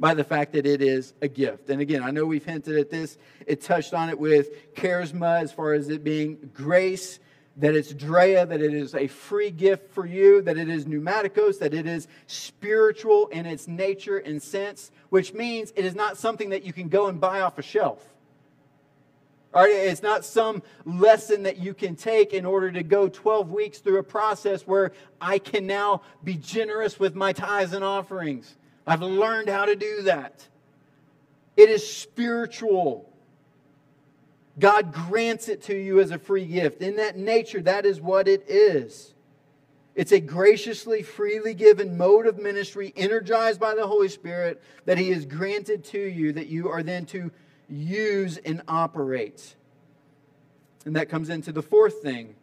[0.01, 1.69] by the fact that it is a gift.
[1.69, 3.19] And again, I know we've hinted at this.
[3.47, 7.21] It touched on it with charisma as far as it being grace,
[7.59, 11.59] that it's Drea, that it is a free gift for you, that it is pneumatikos,
[11.59, 16.49] that it is spiritual in its nature and sense, which means it is not something
[16.49, 18.03] that you can go and buy off a shelf.
[19.53, 23.51] All right, it's not some lesson that you can take in order to go 12
[23.51, 28.57] weeks through a process where I can now be generous with my tithes and offerings.
[28.87, 30.47] I've learned how to do that.
[31.57, 33.13] It is spiritual.
[34.59, 36.83] God grants it to you as a free gift.
[36.83, 39.15] In that nature, that is what it is.
[39.95, 45.11] It's a graciously, freely given mode of ministry, energized by the Holy Spirit, that He
[45.11, 47.31] has granted to you, that you are then to
[47.69, 49.55] use and operate.
[50.85, 52.35] And that comes into the fourth thing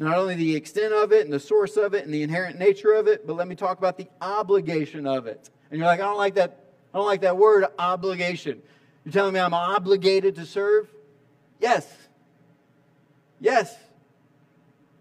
[0.00, 2.94] not only the extent of it and the source of it and the inherent nature
[2.94, 5.50] of it, but let me talk about the obligation of it.
[5.70, 8.62] And you're like, I don't like that, I don't like that word obligation.
[9.04, 10.88] You're telling me I'm obligated to serve?
[11.60, 11.86] Yes.
[13.40, 13.76] Yes.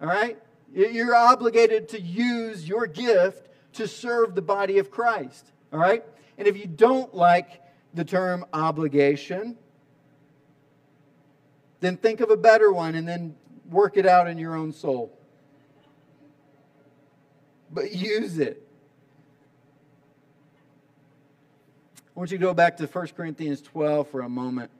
[0.01, 0.37] All right?
[0.73, 5.49] You're obligated to use your gift to serve the body of Christ.
[5.71, 6.03] All right?
[6.37, 7.61] And if you don't like
[7.93, 9.57] the term obligation,
[11.79, 13.35] then think of a better one and then
[13.69, 15.17] work it out in your own soul.
[17.71, 18.65] But use it.
[21.97, 24.71] I want you to go back to 1 Corinthians 12 for a moment.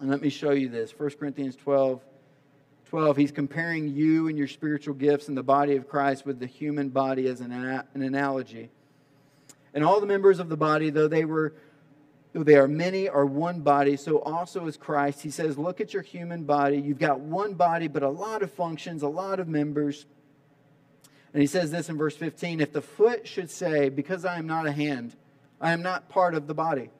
[0.00, 0.98] And let me show you this.
[0.98, 2.00] 1 Corinthians 12,
[2.86, 3.16] 12.
[3.16, 6.88] He's comparing you and your spiritual gifts in the body of Christ with the human
[6.88, 8.70] body as an, an analogy.
[9.74, 11.54] And all the members of the body, though they were
[12.34, 15.20] they are many, are one body, so also is Christ.
[15.20, 16.78] He says, Look at your human body.
[16.78, 20.06] You've got one body, but a lot of functions, a lot of members.
[21.34, 24.46] And he says this in verse 15 If the foot should say, Because I am
[24.46, 25.14] not a hand,
[25.60, 26.90] I am not part of the body,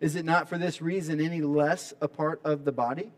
[0.00, 3.12] is it not for this reason any less a part of the body?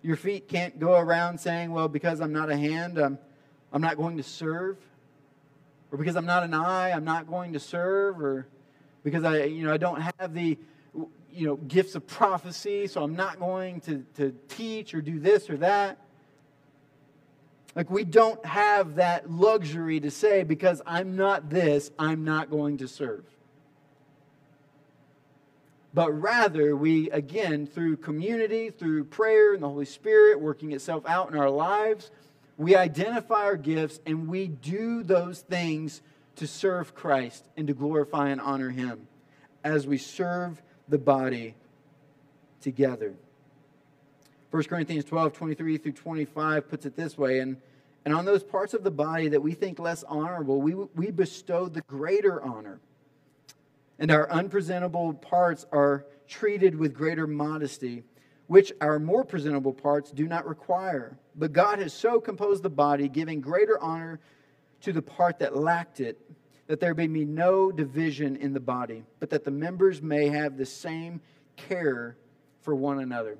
[0.00, 3.18] Your feet can't go around saying, Well, because I'm not a hand, I'm,
[3.72, 4.78] I'm not going to serve.
[5.90, 8.18] Or because I'm not an eye, I'm not going to serve.
[8.22, 8.46] Or
[9.02, 10.58] because I, you know, I don't have the,
[11.32, 15.48] you know, gifts of prophecy, so I'm not going to, to teach or do this
[15.50, 15.98] or that.
[17.74, 22.78] Like, we don't have that luxury to say, because I'm not this, I'm not going
[22.78, 23.24] to serve.
[25.94, 31.30] but rather we, again, through community, through prayer and the Holy Spirit working itself out
[31.30, 32.10] in our lives,
[32.56, 36.00] we identify our gifts and we do those things
[36.36, 39.06] to serve Christ and to glorify and honor Him
[39.64, 41.54] as we serve the body
[42.60, 43.14] together.
[44.50, 47.56] 1 Corinthians 12, 23 through 25 puts it this way and,
[48.04, 51.68] and on those parts of the body that we think less honorable, we, we bestow
[51.68, 52.80] the greater honor.
[53.98, 58.02] And our unpresentable parts are treated with greater modesty,
[58.46, 61.16] which our more presentable parts do not require.
[61.36, 64.18] But God has so composed the body, giving greater honor
[64.82, 66.18] to the part that lacked it,
[66.66, 70.56] that there may be no division in the body, but that the members may have
[70.56, 71.20] the same
[71.56, 72.16] care
[72.60, 73.36] for one another.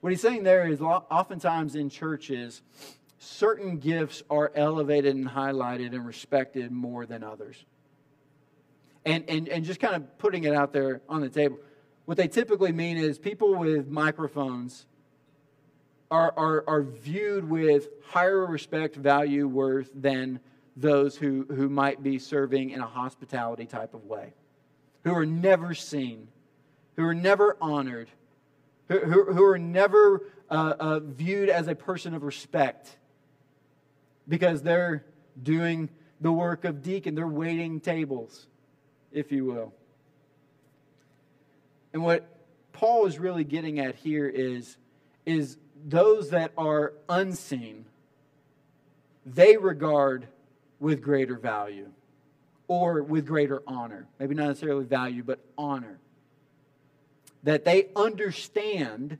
[0.00, 2.62] What he's saying there is oftentimes in churches,
[3.18, 7.64] certain gifts are elevated and highlighted and respected more than others.
[9.04, 11.58] And, and, and just kind of putting it out there on the table,
[12.06, 14.86] what they typically mean is people with microphones
[16.10, 20.40] are, are, are viewed with higher respect, value, worth than
[20.76, 24.32] those who, who might be serving in a hospitality type of way,
[25.04, 26.28] who are never seen,
[26.96, 28.08] who are never honored,
[28.88, 32.96] who, who, who are never uh, uh, viewed as a person of respect
[34.28, 35.04] because they're
[35.42, 35.88] doing
[36.20, 38.46] the work of deacon, they're waiting tables,
[39.12, 39.72] if you will.
[41.92, 42.28] And what
[42.72, 44.76] Paul is really getting at here is,
[45.26, 47.84] is those that are unseen,
[49.26, 50.26] they regard
[50.78, 51.88] with greater value
[52.68, 54.06] or with greater honor.
[54.18, 55.98] Maybe not necessarily value, but honor.
[57.42, 59.18] That they understand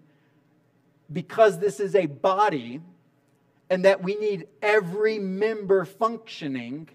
[1.12, 2.80] because this is a body
[3.68, 6.88] and that we need every member functioning,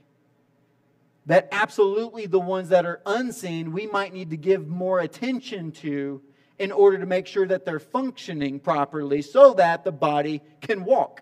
[1.25, 6.21] that absolutely the ones that are unseen we might need to give more attention to
[6.57, 11.21] in order to make sure that they're functioning properly so that the body can walk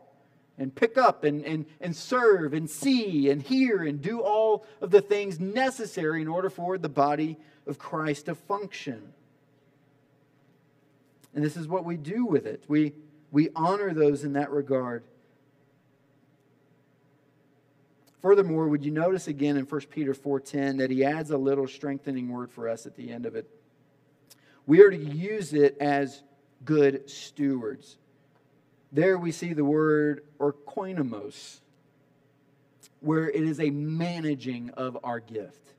[0.58, 4.92] and pick up and, and, and serve and see and hear and do all of
[4.92, 9.14] the things necessary in order for the body of Christ to function.
[11.34, 12.64] And this is what we do with it.
[12.68, 12.94] We,
[13.32, 15.04] we honor those in that regard.
[18.22, 22.30] Furthermore, would you notice again in 1 Peter 4:10 that he adds a little strengthening
[22.30, 23.50] word for us at the end of it?
[24.66, 26.22] We are to use it as
[26.64, 27.98] good stewards.
[28.92, 31.60] There we see the word oikonomos,
[33.02, 35.74] where it is a managing of our gift.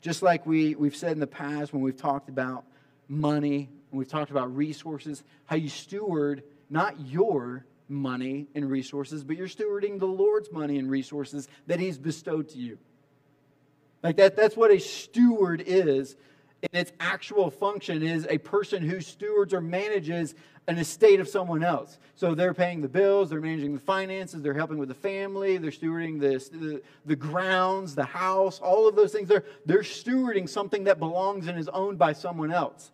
[0.00, 2.64] Just like we, we've said in the past when we've talked about
[3.08, 9.36] money, when we've talked about resources, how you steward not your money and resources, but
[9.36, 12.78] you're stewarding the Lord's money and resources that He's bestowed to you.
[14.02, 16.16] Like that, that's what a steward is
[16.72, 20.34] in its actual function is a person who stewards or manages
[20.66, 21.98] an estate of someone else.
[22.16, 25.70] So they're paying the bills, they're managing the finances, they're helping with the family, they're
[25.70, 29.28] stewarding the, the, the grounds, the house, all of those things.
[29.28, 32.92] They're, they're stewarding something that belongs and is owned by someone else.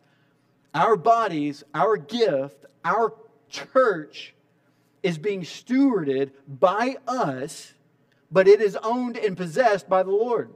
[0.74, 3.14] Our bodies, our gift, our
[3.48, 4.35] church
[5.02, 7.72] is being stewarded by us,
[8.30, 10.50] but it is owned and possessed by the Lord.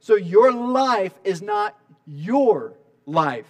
[0.00, 2.74] So your life is not your
[3.06, 3.46] life.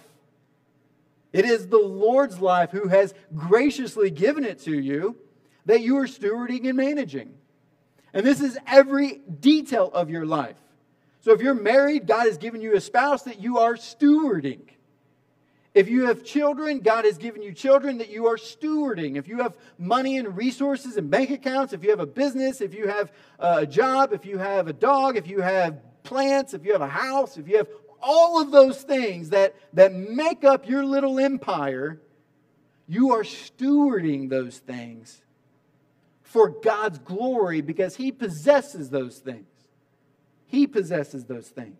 [1.31, 5.17] It is the Lord's life who has graciously given it to you
[5.65, 7.33] that you are stewarding and managing.
[8.13, 10.57] And this is every detail of your life.
[11.21, 14.61] So if you're married, God has given you a spouse that you are stewarding.
[15.73, 19.15] If you have children, God has given you children that you are stewarding.
[19.15, 22.75] If you have money and resources and bank accounts, if you have a business, if
[22.75, 26.63] you have uh, a job, if you have a dog, if you have plants, if
[26.63, 27.67] you have a house, if you have
[28.03, 31.99] all of those things that, that make up your little empire,
[32.87, 35.21] you are stewarding those things
[36.21, 39.47] for God's glory because He possesses those things.
[40.45, 41.79] He possesses those things.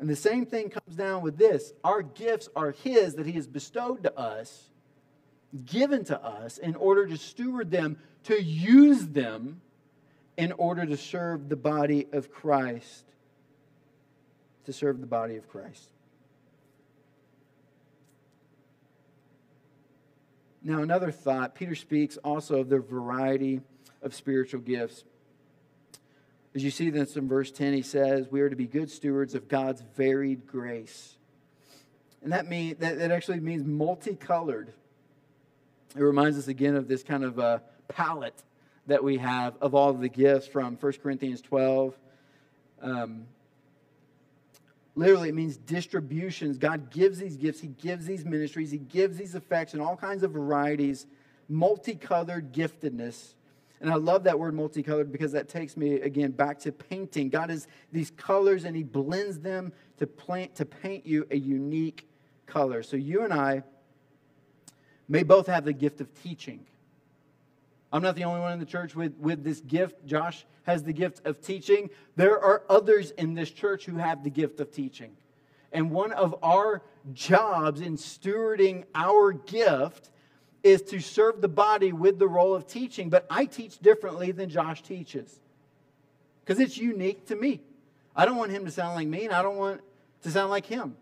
[0.00, 3.46] And the same thing comes down with this our gifts are His that He has
[3.46, 4.70] bestowed to us,
[5.64, 9.60] given to us, in order to steward them, to use them
[10.36, 13.04] in order to serve the body of Christ
[14.68, 15.88] to serve the body of Christ.
[20.62, 23.62] Now, another thought Peter speaks also of the variety
[24.02, 25.04] of spiritual gifts.
[26.54, 29.34] As you see this in verse 10, he says, We are to be good stewards
[29.34, 31.16] of God's varied grace.
[32.22, 34.74] And that, mean, that, that actually means multicolored.
[35.96, 38.42] It reminds us again of this kind of a palette
[38.86, 41.96] that we have of all the gifts from 1 Corinthians 12.
[42.82, 43.24] Um,
[44.98, 46.58] literally it means distributions.
[46.58, 50.24] God gives these gifts, He gives these ministries, He gives these effects in all kinds
[50.24, 51.06] of varieties,
[51.48, 53.34] multicolored giftedness.
[53.80, 57.28] And I love that word multicolored because that takes me again back to painting.
[57.28, 62.08] God has these colors and He blends them to, plant, to paint you a unique
[62.46, 62.82] color.
[62.82, 63.62] So you and I
[65.08, 66.66] may both have the gift of teaching.
[67.92, 70.04] I'm not the only one in the church with, with this gift.
[70.06, 71.90] Josh has the gift of teaching.
[72.16, 75.16] There are others in this church who have the gift of teaching.
[75.72, 76.82] And one of our
[77.12, 80.10] jobs in stewarding our gift
[80.62, 83.08] is to serve the body with the role of teaching.
[83.08, 85.40] But I teach differently than Josh teaches
[86.44, 87.60] because it's unique to me.
[88.16, 89.80] I don't want him to sound like me, and I don't want
[90.22, 90.96] to sound like him.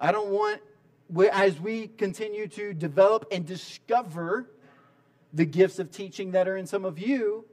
[0.00, 0.60] I don't want,
[1.32, 4.46] as we continue to develop and discover
[5.32, 7.44] the gifts of teaching that are in some of you,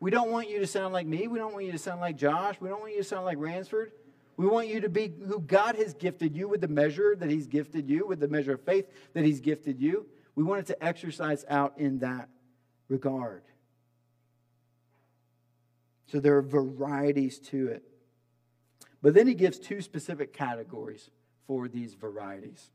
[0.00, 1.28] we don't want you to sound like me.
[1.28, 2.56] We don't want you to sound like Josh.
[2.60, 3.92] We don't want you to sound like Ransford.
[4.36, 7.46] We want you to be who God has gifted you with the measure that He's
[7.46, 10.06] gifted you, with the measure of faith that He's gifted you.
[10.34, 12.28] We want it to exercise out in that
[12.88, 13.42] regard.
[16.06, 17.82] So there are varieties to it.
[19.00, 21.10] But then he gives two specific categories
[21.46, 22.70] for these varieties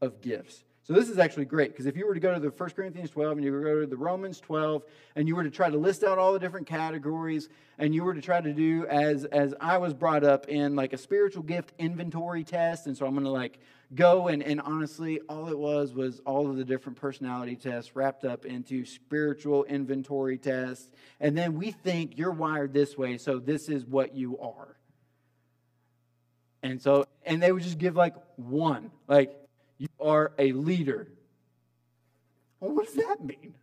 [0.00, 0.64] of gifts.
[0.90, 3.10] So this is actually great because if you were to go to the 1 Corinthians
[3.10, 4.82] 12 and you were to go to the Romans 12
[5.14, 8.12] and you were to try to list out all the different categories and you were
[8.12, 11.74] to try to do as as I was brought up in like a spiritual gift
[11.78, 13.60] inventory test and so I'm going to like
[13.94, 18.24] go and and honestly all it was was all of the different personality tests wrapped
[18.24, 23.68] up into spiritual inventory tests and then we think you're wired this way so this
[23.68, 24.76] is what you are.
[26.64, 29.39] And so and they would just give like one like
[29.80, 31.08] you are a leader.
[32.60, 33.54] Well, what does that mean?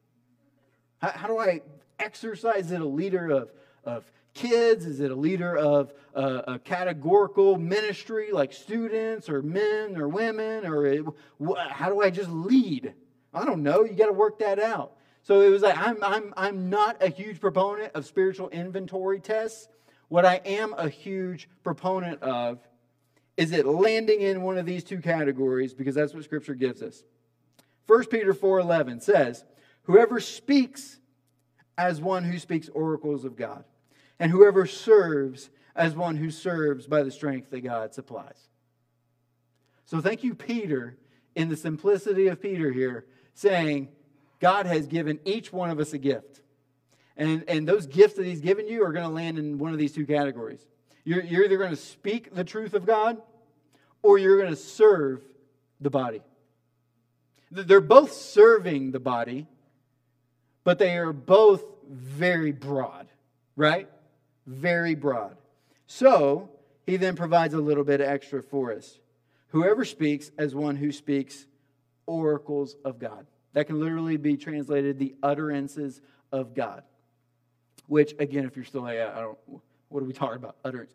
[0.98, 1.62] How, how do I
[2.00, 2.66] exercise?
[2.66, 3.52] Is it a leader of,
[3.84, 4.88] of kids?
[4.88, 10.66] Is it a leader of uh, a categorical ministry like students or men or women?
[10.66, 11.06] Or it,
[11.70, 12.94] how do I just lead?
[13.32, 13.84] I don't know.
[13.84, 14.94] You got to work that out.
[15.22, 19.68] So it was like, I'm, I'm, I'm not a huge proponent of spiritual inventory tests.
[20.08, 22.58] What I am a huge proponent of
[23.38, 25.74] is it landing in one of these two categories?
[25.74, 27.04] Because that's what scripture gives us.
[27.86, 29.46] 1 peter 4.11 says
[29.84, 31.00] whoever speaks
[31.78, 33.64] as one who speaks oracles of god
[34.20, 38.50] and whoever serves as one who serves by the strength that god supplies.
[39.86, 40.98] So thank you peter
[41.36, 43.88] in the simplicity of peter here saying
[44.40, 46.42] god has given each one of us a gift.
[47.16, 49.80] And, and those gifts that he's given you are going to land in one of
[49.80, 50.66] these two categories
[51.08, 53.22] you're, you're either going to speak the truth of God
[54.04, 55.24] or you're going to serve
[55.80, 56.22] the body.
[57.50, 59.48] They're both serving the body,
[60.66, 63.08] but they are both very broad,
[63.56, 63.90] right?
[64.46, 65.38] Very broad.
[65.86, 66.50] So,
[66.86, 69.00] he then provides a little bit extra for us.
[69.52, 71.46] Whoever speaks as one who speaks
[72.06, 73.26] oracles of God.
[73.54, 76.02] That can literally be translated the utterances
[76.34, 76.84] of God.
[77.88, 79.38] Which, again, if you're still like, I don't,
[79.90, 80.58] what are we talking about?
[80.64, 80.94] Utterance.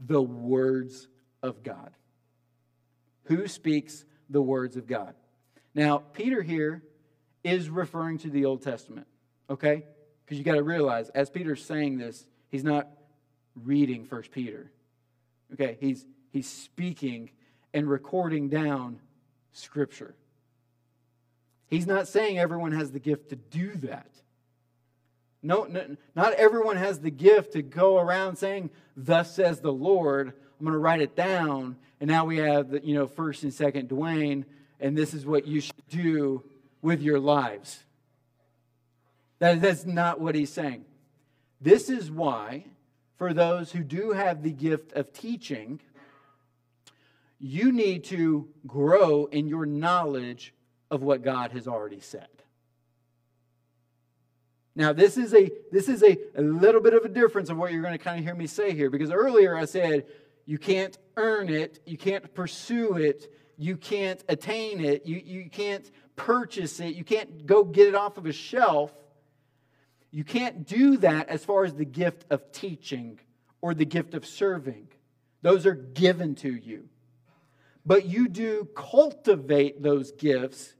[0.00, 1.08] The words
[1.42, 1.90] of God.
[3.24, 5.14] Who speaks the words of God?
[5.74, 6.82] Now, Peter here
[7.44, 9.06] is referring to the Old Testament,
[9.48, 9.84] okay?
[10.24, 12.88] Because you got to realize, as Peter's saying this, he's not
[13.54, 14.70] reading First Peter.
[15.52, 17.30] Okay, he's he's speaking
[17.74, 19.00] and recording down
[19.52, 20.14] Scripture.
[21.66, 24.10] He's not saying everyone has the gift to do that.
[25.42, 30.28] No, no, not everyone has the gift to go around saying, Thus says the Lord.
[30.58, 31.76] I'm going to write it down.
[32.00, 34.44] And now we have the, you know, first and second Dwayne,
[34.80, 36.44] and this is what you should do
[36.80, 37.84] with your lives.
[39.38, 40.84] That, that's not what he's saying.
[41.60, 42.64] This is why,
[43.16, 45.80] for those who do have the gift of teaching,
[47.38, 50.54] you need to grow in your knowledge
[50.90, 52.28] of what God has already said.
[54.74, 57.72] Now, this is a this is a, a little bit of a difference of what
[57.72, 60.06] you're going to kind of hear me say here, because earlier I said
[60.46, 65.90] you can't earn it, you can't pursue it, you can't attain it, you, you can't
[66.16, 68.92] purchase it, you can't go get it off of a shelf.
[70.10, 73.18] You can't do that as far as the gift of teaching
[73.62, 74.88] or the gift of serving.
[75.40, 76.88] Those are given to you.
[77.86, 80.74] But you do cultivate those gifts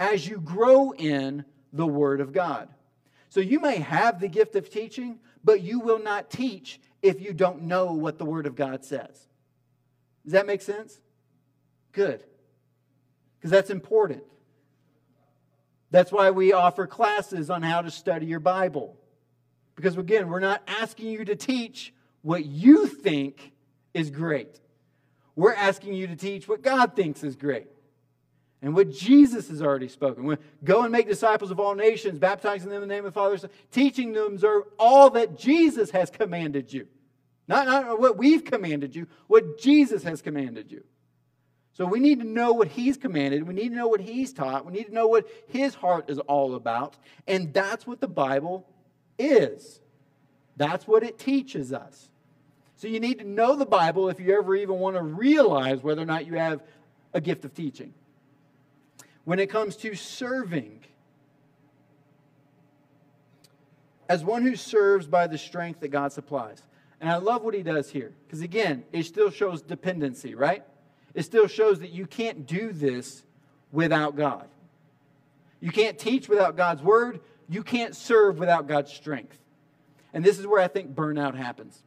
[0.00, 2.68] as you grow in the Word of God.
[3.28, 7.32] So you may have the gift of teaching, but you will not teach if you
[7.32, 9.26] don't know what the Word of God says.
[10.24, 11.00] Does that make sense?
[11.92, 12.22] Good.
[13.38, 14.22] Because that's important.
[15.90, 18.96] That's why we offer classes on how to study your Bible.
[19.74, 23.52] Because again, we're not asking you to teach what you think
[23.94, 24.60] is great.
[25.36, 27.68] We're asking you to teach what God thinks is great
[28.60, 30.36] and what Jesus has already spoken.
[30.64, 33.48] Go and make disciples of all nations, baptizing them in the name of the Father,
[33.70, 36.88] teaching them to observe all that Jesus has commanded you.
[37.46, 40.84] Not, not what we've commanded you, what Jesus has commanded you.
[41.72, 43.46] So we need to know what he's commanded.
[43.46, 44.66] We need to know what he's taught.
[44.66, 46.96] We need to know what his heart is all about.
[47.28, 48.66] And that's what the Bible
[49.16, 49.80] is.
[50.56, 52.10] That's what it teaches us.
[52.74, 56.02] So you need to know the Bible if you ever even want to realize whether
[56.02, 56.62] or not you have
[57.14, 57.94] a gift of teaching.
[59.28, 60.80] When it comes to serving,
[64.08, 66.62] as one who serves by the strength that God supplies.
[66.98, 70.64] And I love what he does here, because again, it still shows dependency, right?
[71.12, 73.22] It still shows that you can't do this
[73.70, 74.48] without God.
[75.60, 77.20] You can't teach without God's word.
[77.50, 79.38] You can't serve without God's strength.
[80.14, 81.82] And this is where I think burnout happens.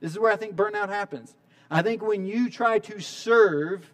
[0.00, 1.34] This is where I think burnout happens.
[1.70, 3.90] I think when you try to serve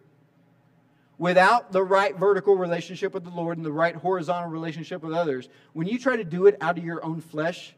[1.23, 5.49] without the right vertical relationship with the Lord and the right horizontal relationship with others,
[5.73, 7.77] when you try to do it out of your own flesh,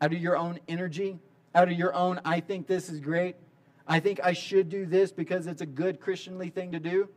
[0.00, 1.16] out of your own energy,
[1.54, 3.36] out of your own, I think this is great,
[3.86, 7.08] I think I should do this because it's a good Christianly thing to do.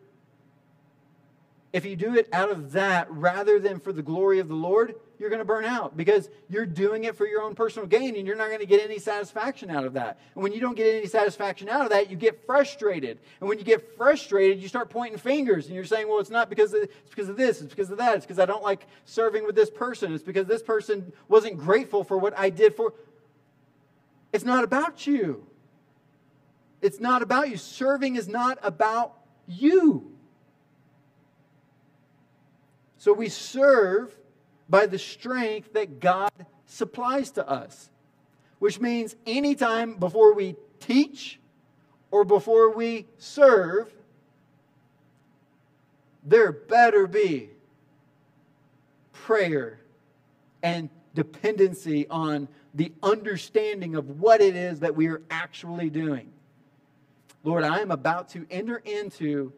[1.73, 4.95] If you do it out of that rather than for the glory of the Lord,
[5.19, 8.25] you're going to burn out because you're doing it for your own personal gain and
[8.25, 10.17] you're not going to get any satisfaction out of that.
[10.33, 13.19] And when you don't get any satisfaction out of that, you get frustrated.
[13.41, 16.49] And when you get frustrated, you start pointing fingers and you're saying, well, it's not
[16.49, 18.87] because of, it's because of this, it's because of that, it's because I don't like
[19.05, 22.93] serving with this person, it's because this person wasn't grateful for what I did for.
[24.31, 25.45] It's not about you.
[26.81, 27.57] It's not about you.
[27.57, 30.16] Serving is not about you.
[32.97, 34.17] So we serve
[34.69, 36.31] by the strength that God
[36.65, 37.89] supplies to us,
[38.59, 41.39] which means anytime before we teach
[42.11, 43.93] or before we serve,
[46.23, 47.49] there better be
[49.13, 49.79] prayer
[50.61, 56.31] and dependency on the understanding of what it is that we are actually doing.
[57.43, 59.53] Lord, I am about to enter into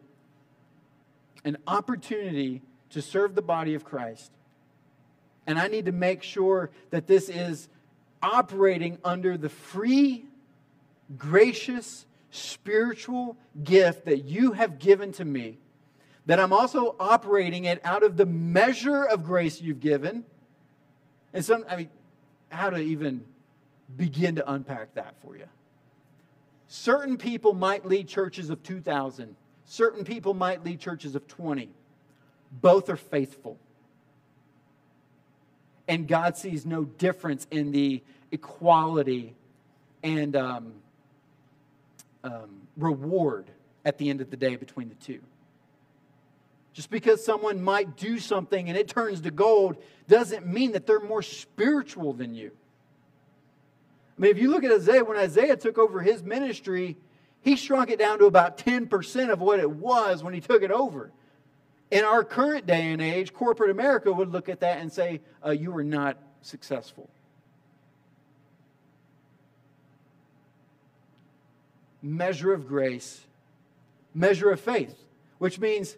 [1.44, 4.30] an opportunity to serve the body of Christ.
[5.46, 7.68] And I need to make sure that this is
[8.22, 10.26] operating under the free,
[11.16, 15.58] gracious, spiritual gift that you have given to me.
[16.26, 20.24] That I'm also operating it out of the measure of grace you've given.
[21.32, 21.90] And some, I mean,
[22.50, 23.24] how to even
[23.96, 25.46] begin to unpack that for you.
[26.68, 29.34] Certain people might lead churches of 2,000.
[29.64, 31.70] Certain people might lead churches of 20.
[32.50, 33.58] Both are faithful
[35.90, 39.34] and God sees no difference in the equality
[40.04, 40.72] and um,
[42.22, 43.50] um, reward
[43.84, 45.18] at the end of the day between the two.
[46.74, 51.00] Just because someone might do something and it turns to gold doesn't mean that they're
[51.00, 52.52] more spiritual than you.
[54.16, 56.98] I mean, if you look at Isaiah, when Isaiah took over his ministry,
[57.40, 60.70] he shrunk it down to about 10% of what it was when he took it
[60.70, 61.10] over.
[61.90, 65.50] In our current day and age, corporate America would look at that and say, uh,
[65.50, 67.10] You were not successful.
[72.02, 73.20] Measure of grace,
[74.14, 74.96] measure of faith,
[75.38, 75.96] which means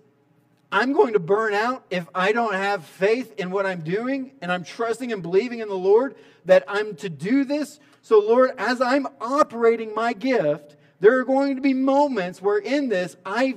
[0.72, 4.50] I'm going to burn out if I don't have faith in what I'm doing and
[4.50, 6.16] I'm trusting and believing in the Lord
[6.46, 7.78] that I'm to do this.
[8.00, 12.88] So, Lord, as I'm operating my gift, there are going to be moments where in
[12.88, 13.56] this I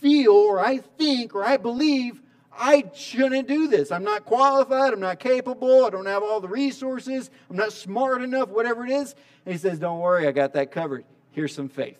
[0.00, 2.20] feel or I think or I believe
[2.52, 3.90] I shouldn't do this.
[3.90, 4.92] I'm not qualified.
[4.92, 5.86] I'm not capable.
[5.86, 7.30] I don't have all the resources.
[7.48, 9.14] I'm not smart enough, whatever it is.
[9.46, 11.04] And he says, Don't worry, I got that covered.
[11.32, 11.98] Here's some faith.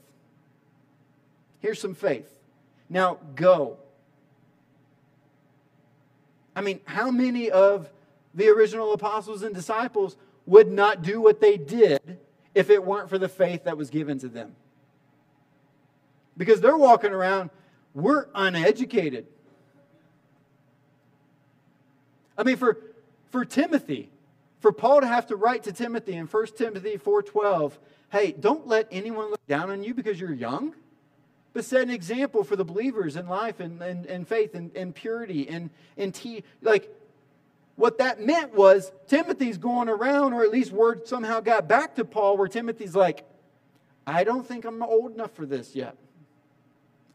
[1.61, 2.29] Here's some faith.
[2.89, 3.79] Now go.
[6.55, 7.91] I mean, how many of
[8.35, 12.19] the original apostles and disciples would not do what they did
[12.55, 14.57] if it weren't for the faith that was given to them?
[16.37, 17.51] Because they're walking around
[17.95, 19.27] we're uneducated.
[22.37, 22.79] I mean, for,
[23.31, 24.11] for Timothy,
[24.61, 27.73] for Paul to have to write to Timothy in 1 Timothy 4.12,
[28.11, 30.75] hey, don't let anyone look down on you because you're young,
[31.53, 34.95] but set an example for the believers in life and, and, and faith and, and
[34.95, 36.89] purity and, and t- like
[37.77, 42.05] what that meant was Timothy's going around, or at least word somehow got back to
[42.05, 43.25] Paul where Timothy's like,
[44.07, 45.97] I don't think I'm old enough for this yet.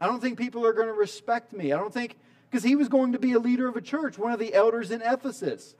[0.00, 1.72] I don't think people are going to respect me.
[1.72, 2.16] I don't think,
[2.50, 4.90] because he was going to be a leader of a church, one of the elders
[4.90, 5.74] in Ephesus.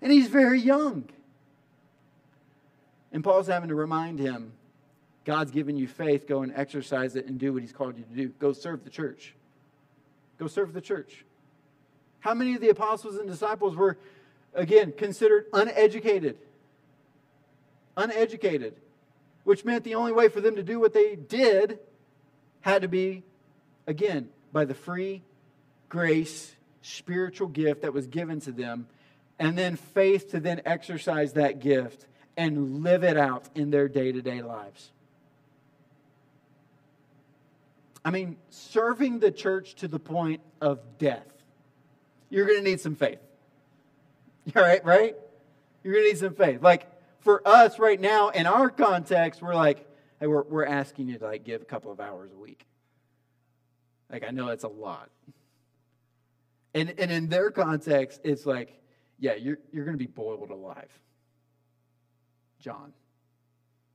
[0.00, 1.08] And he's very young.
[3.12, 4.52] And Paul's having to remind him
[5.24, 6.26] God's given you faith.
[6.26, 8.28] Go and exercise it and do what He's called you to do.
[8.38, 9.34] Go serve the church.
[10.38, 11.24] Go serve the church.
[12.20, 13.98] How many of the apostles and disciples were,
[14.54, 16.38] again, considered uneducated?
[17.96, 18.74] Uneducated,
[19.44, 21.78] which meant the only way for them to do what they did
[22.62, 23.22] had to be,
[23.86, 25.22] again, by the free
[25.88, 28.86] grace, spiritual gift that was given to them,
[29.38, 32.06] and then faith to then exercise that gift
[32.36, 34.90] and live it out in their day to day lives.
[38.04, 41.26] I mean, serving the church to the point of death.
[42.30, 43.20] You're going to need some faith.
[44.56, 45.14] All right, right?
[45.84, 46.62] You're going to need some faith.
[46.62, 46.86] Like
[47.20, 49.86] for us right now, in our context, we're like,
[50.28, 52.66] we're, we're asking you to like give a couple of hours a week.
[54.10, 55.10] Like, I know that's a lot.
[56.74, 58.80] And, and in their context, it's like,
[59.18, 60.90] yeah, you're, you're to be boiled alive.
[62.60, 62.92] John.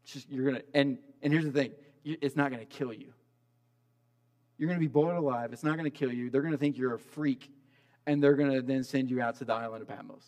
[0.05, 1.71] Just, you're to, and, and here's the thing
[2.03, 3.13] it's not to kill you.
[4.57, 5.53] You're to be boiled alive.
[5.53, 6.29] It's not to kill you.
[6.29, 7.51] They're to think you're a freak,
[8.05, 10.23] and they're to then send you out to the island of Patmos.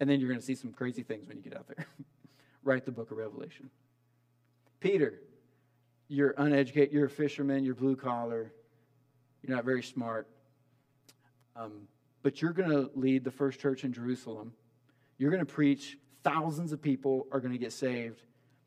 [0.00, 1.86] And then you're to see some crazy things when you get out there.
[2.62, 3.70] Write the book of Revelation.
[4.80, 5.20] Peter,
[6.08, 8.52] you're uneducated, you're a fisherman, you're blue collar,
[9.42, 10.28] you're not very smart.
[11.56, 11.88] Um,
[12.22, 14.52] but you're going to lead the first church in Jerusalem.
[15.18, 15.98] You're going to preach.
[16.22, 18.22] Thousands of people are going to get saved.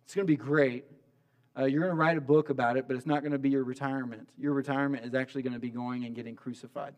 [0.05, 0.86] It's going to be great.
[1.57, 3.49] Uh, you're going to write a book about it, but it's not going to be
[3.49, 4.30] your retirement.
[4.38, 6.93] Your retirement is actually going to be going and getting crucified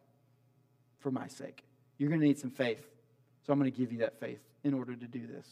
[0.99, 1.63] for my sake.
[1.97, 2.85] You're going to need some faith.
[3.45, 5.47] So I'm going to give you that faith in order to do this.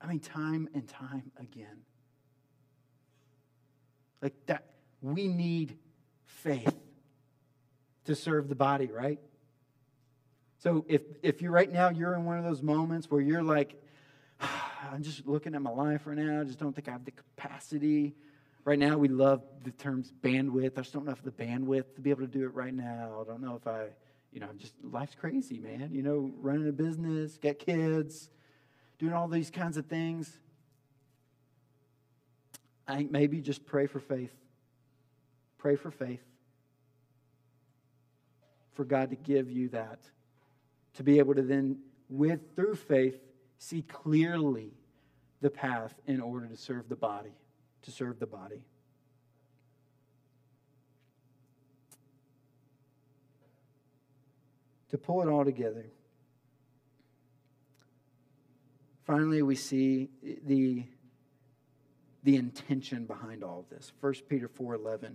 [0.00, 1.84] I mean, time and time again.
[4.22, 4.64] Like that,
[5.00, 5.78] we need
[6.24, 6.74] faith
[8.04, 9.18] to serve the body, right?
[10.58, 13.80] So if, if you're right now, you're in one of those moments where you're like,
[14.40, 16.40] I'm just looking at my life right now.
[16.40, 18.14] I just don't think I have the capacity.
[18.64, 20.72] Right now, we love the terms bandwidth.
[20.76, 23.20] I just don't know if the bandwidth to be able to do it right now.
[23.20, 23.86] I don't know if I,
[24.32, 25.90] you know, I'm just life's crazy, man.
[25.92, 28.28] You know, running a business, get kids,
[28.98, 30.38] doing all these kinds of things.
[32.86, 34.32] I think maybe just pray for faith.
[35.58, 36.22] Pray for faith.
[38.72, 40.00] For God to give you that.
[40.94, 41.78] To be able to then,
[42.08, 43.20] with through faith,
[43.58, 44.72] see clearly
[45.40, 47.34] the path in order to serve the body,
[47.82, 48.62] to serve the body.
[54.90, 55.86] To pull it all together.
[59.08, 60.10] Finally, we see
[60.44, 60.84] the,
[62.24, 63.90] the intention behind all of this.
[64.02, 65.14] 1 Peter 4:11.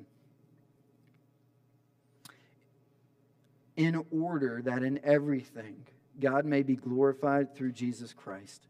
[3.77, 5.85] In order that in everything
[6.19, 8.65] God may be glorified through Jesus Christ.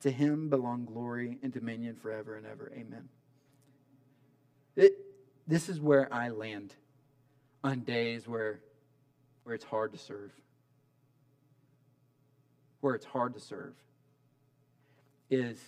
[0.00, 2.72] To him belong glory and dominion forever and ever.
[2.74, 3.08] Amen.
[4.74, 4.92] It,
[5.46, 6.74] this is where I land
[7.62, 8.60] on days where,
[9.44, 10.32] where it's hard to serve.
[12.80, 13.74] Where it's hard to serve
[15.34, 15.58] is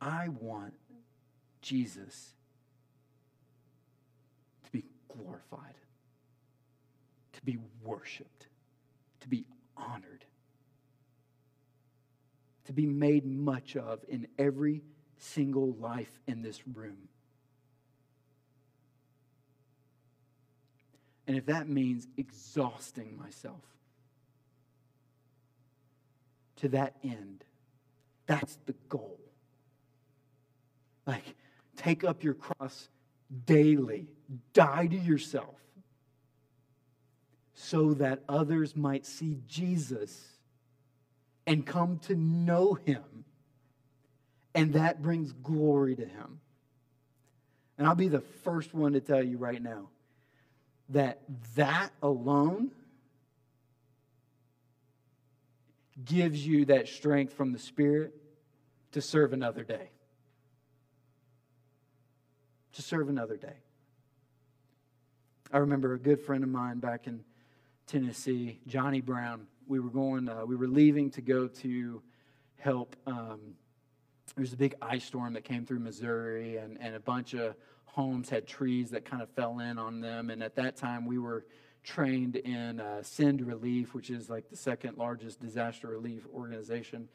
[0.00, 0.74] I want
[1.60, 2.34] Jesus
[4.64, 5.74] to be glorified,
[7.32, 8.48] to be worshiped
[9.20, 9.44] to be
[9.76, 10.24] honored,
[12.64, 14.82] to be made much of in every
[15.18, 17.08] single life in this room.
[21.26, 23.62] And if that means exhausting myself
[26.56, 27.44] to that end,
[28.28, 29.18] that's the goal.
[31.06, 31.34] Like,
[31.76, 32.88] take up your cross
[33.46, 34.06] daily,
[34.52, 35.56] die to yourself
[37.54, 40.24] so that others might see Jesus
[41.46, 43.24] and come to know him.
[44.54, 46.40] And that brings glory to him.
[47.78, 49.88] And I'll be the first one to tell you right now
[50.90, 51.22] that
[51.56, 52.70] that alone
[56.04, 58.14] gives you that strength from the Spirit
[58.92, 59.90] to serve another day.
[62.74, 63.56] To serve another day.
[65.52, 67.24] I remember a good friend of mine back in
[67.86, 69.46] Tennessee, Johnny Brown.
[69.66, 72.02] We were going, uh, we were leaving to go to
[72.58, 72.96] help.
[73.06, 73.54] Um,
[74.34, 77.54] there was a big ice storm that came through Missouri, and, and a bunch of
[77.86, 80.30] homes had trees that kind of fell in on them.
[80.30, 81.46] And at that time, we were
[81.84, 87.08] trained in uh, Send Relief, which is like the second largest disaster relief organization.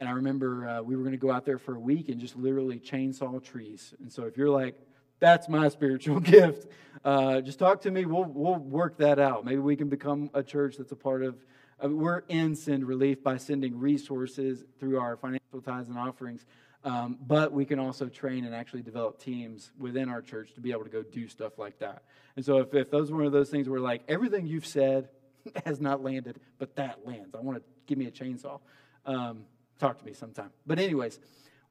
[0.00, 2.20] And I remember uh, we were going to go out there for a week and
[2.20, 3.94] just literally chainsaw trees.
[4.00, 4.76] And so if you're like,
[5.20, 6.68] that's my spiritual gift.
[7.04, 8.04] Uh, just talk to me.
[8.04, 9.44] We'll, we'll work that out.
[9.44, 11.36] Maybe we can become a church that's a part of
[11.82, 16.44] uh, we're in send relief by sending resources through our financial tithes and offerings.
[16.84, 20.70] Um, but we can also train and actually develop teams within our church to be
[20.70, 22.02] able to go do stuff like that.
[22.36, 25.08] And so, if, if those were one of those things where, like, everything you've said
[25.66, 28.60] has not landed, but that lands, I want to give me a chainsaw.
[29.04, 29.44] Um,
[29.78, 30.50] talk to me sometime.
[30.66, 31.18] But, anyways,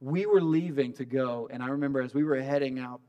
[0.00, 3.00] we were leaving to go, and I remember as we were heading out,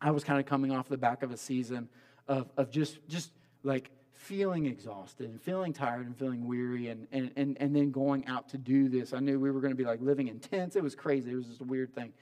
[0.00, 1.88] I was kind of coming off the back of a season
[2.28, 3.30] of, of just, just
[3.62, 8.26] like feeling exhausted and feeling tired and feeling weary and, and, and, and then going
[8.26, 9.12] out to do this.
[9.12, 10.76] I knew we were going to be like living in tents.
[10.76, 11.32] It was crazy.
[11.32, 12.12] It was just a weird thing.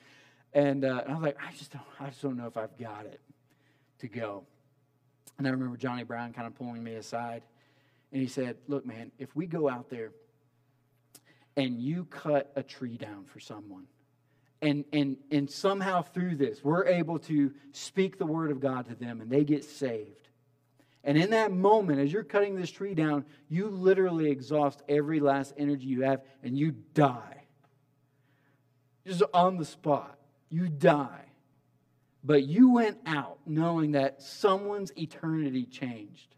[0.52, 3.06] And, uh, I was like, I just, don't, I just don't know if I've got
[3.06, 3.20] it
[4.00, 4.44] to go.
[5.38, 7.42] And I remember Johnny Brown kind of pulling me aside.
[8.12, 10.10] And he said, Look, man, if we go out there
[11.56, 13.86] and you cut a tree down for someone,
[14.60, 18.94] and, and, and somehow through this, we're able to speak the word of God to
[18.94, 20.28] them and they get saved.
[21.04, 25.52] And in that moment, as you're cutting this tree down, you literally exhaust every last
[25.56, 27.44] energy you have and you die.
[29.06, 30.16] Just on the spot,
[30.48, 31.24] you die.
[32.22, 36.28] But you went out knowing that someone's eternity changed.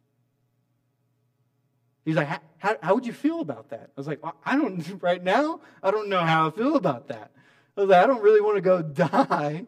[2.07, 3.91] He's like, how, how would you feel about that?
[3.97, 7.09] I was like, well, I don't, right now, I don't know how I feel about
[7.09, 7.33] that.
[7.77, 9.67] I was like, I don't really want to go die.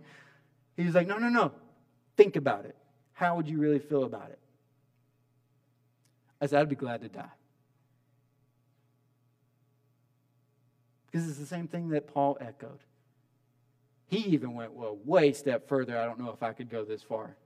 [0.76, 1.52] He's like, no, no, no.
[2.16, 2.76] Think about it.
[3.12, 4.38] How would you really feel about it?
[6.40, 7.24] I said, I'd be glad to die.
[11.06, 12.80] Because it's the same thing that Paul echoed.
[14.08, 15.98] He even went, well, way step further.
[15.98, 17.36] I don't know if I could go this far.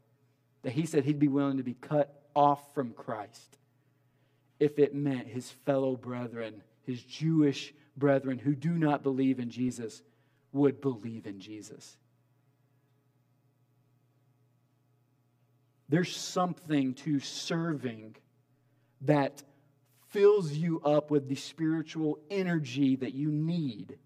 [0.63, 3.59] That he said he'd be willing to be cut off from Christ
[4.59, 10.03] if it meant his fellow brethren, his Jewish brethren who do not believe in Jesus,
[10.53, 11.97] would believe in Jesus.
[15.89, 18.17] There's something to serving
[19.03, 19.43] that
[20.11, 23.99] fills you up with the spiritual energy that you need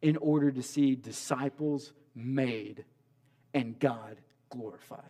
[0.00, 2.84] in order to see disciples made
[3.52, 4.18] and God
[4.50, 5.00] glorified.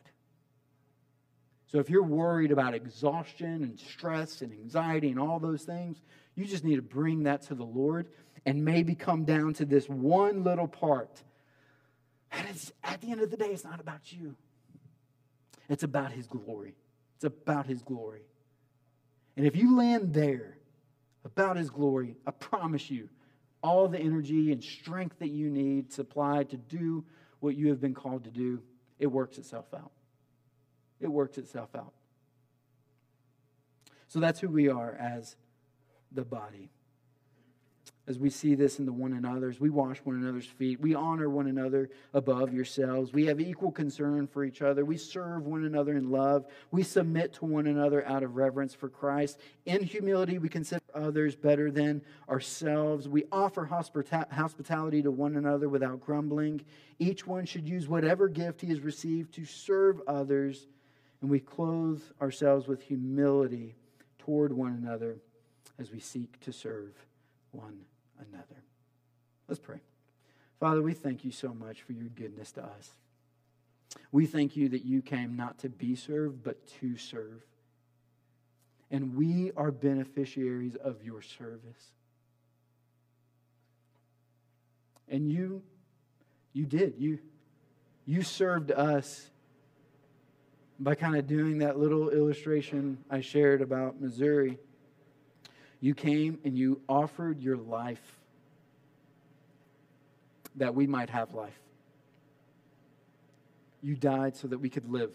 [1.66, 6.00] So if you're worried about exhaustion and stress and anxiety and all those things,
[6.36, 8.06] you just need to bring that to the Lord
[8.46, 11.22] and maybe come down to this one little part.
[12.30, 14.36] And it's, at the end of the day, it's not about you,
[15.68, 16.76] it's about His glory.
[17.16, 18.22] It's about His glory.
[19.36, 20.56] And if you land there
[21.24, 23.08] about His glory, I promise you,
[23.62, 27.04] all the energy and strength that you need supplied to do
[27.40, 28.62] what you have been called to do,
[28.98, 29.90] it works itself out.
[31.00, 31.92] It works itself out.
[34.08, 35.36] So that's who we are as
[36.12, 36.70] the body
[38.06, 39.58] as we see this in the one another's.
[39.58, 40.78] We wash one another's feet.
[40.78, 43.14] We honor one another above yourselves.
[43.14, 44.84] We have equal concern for each other.
[44.84, 46.44] We serve one another in love.
[46.70, 49.40] We submit to one another out of reverence for Christ.
[49.64, 53.08] In humility, we consider others better than ourselves.
[53.08, 56.60] We offer hospitality to one another without grumbling.
[56.98, 60.66] Each one should use whatever gift he has received to serve others.
[61.22, 63.76] And we clothe ourselves with humility
[64.18, 65.16] toward one another
[65.78, 66.92] as we seek to serve
[67.50, 67.78] one
[68.18, 68.62] another.
[69.48, 69.80] Let's pray.
[70.60, 72.90] Father, we thank you so much for your goodness to us.
[74.12, 77.42] We thank you that you came not to be served, but to serve.
[78.90, 81.92] And we are beneficiaries of your service.
[85.08, 85.62] And you,
[86.52, 86.94] you did.
[86.98, 87.18] You,
[88.06, 89.30] you served us
[90.78, 94.58] by kind of doing that little illustration I shared about Missouri.
[95.84, 98.00] You came and you offered your life
[100.56, 101.60] that we might have life.
[103.82, 105.12] You died so that we could live.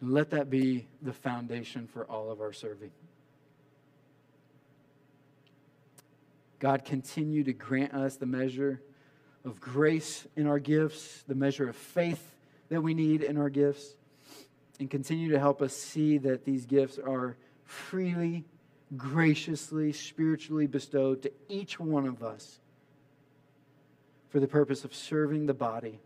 [0.00, 2.90] And let that be the foundation for all of our serving.
[6.58, 8.82] God, continue to grant us the measure
[9.44, 12.34] of grace in our gifts, the measure of faith
[12.70, 13.94] that we need in our gifts
[14.78, 18.44] and continue to help us see that these gifts are freely,
[18.96, 22.60] graciously, spiritually bestowed to each one of us
[24.30, 26.00] for the purpose of serving the body,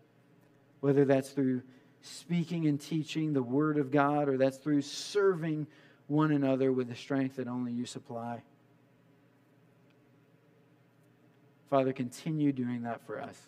[0.80, 1.62] whether that's through
[2.02, 5.66] speaking and teaching the Word of God or that's through serving
[6.08, 8.42] one another with the strength that only you supply.
[11.70, 13.38] Father, continue doing that for us.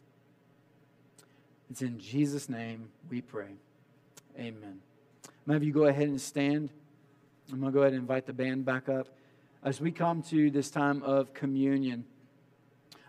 [1.71, 3.57] It's in Jesus' name we pray.
[4.39, 4.81] Amen.
[5.47, 6.71] Many of you go ahead and stand.
[7.53, 9.09] I'm going to go ahead and invite the band back up.
[9.63, 12.07] As we come to this time of communion,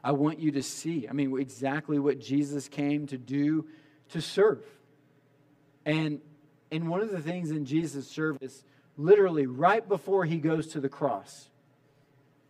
[0.04, 3.68] I want you to see, I mean, exactly what Jesus came to do
[4.10, 4.64] to serve.
[5.86, 6.20] And,
[6.72, 8.64] and one of the things in Jesus' service
[8.98, 11.50] literally right before he goes to the cross,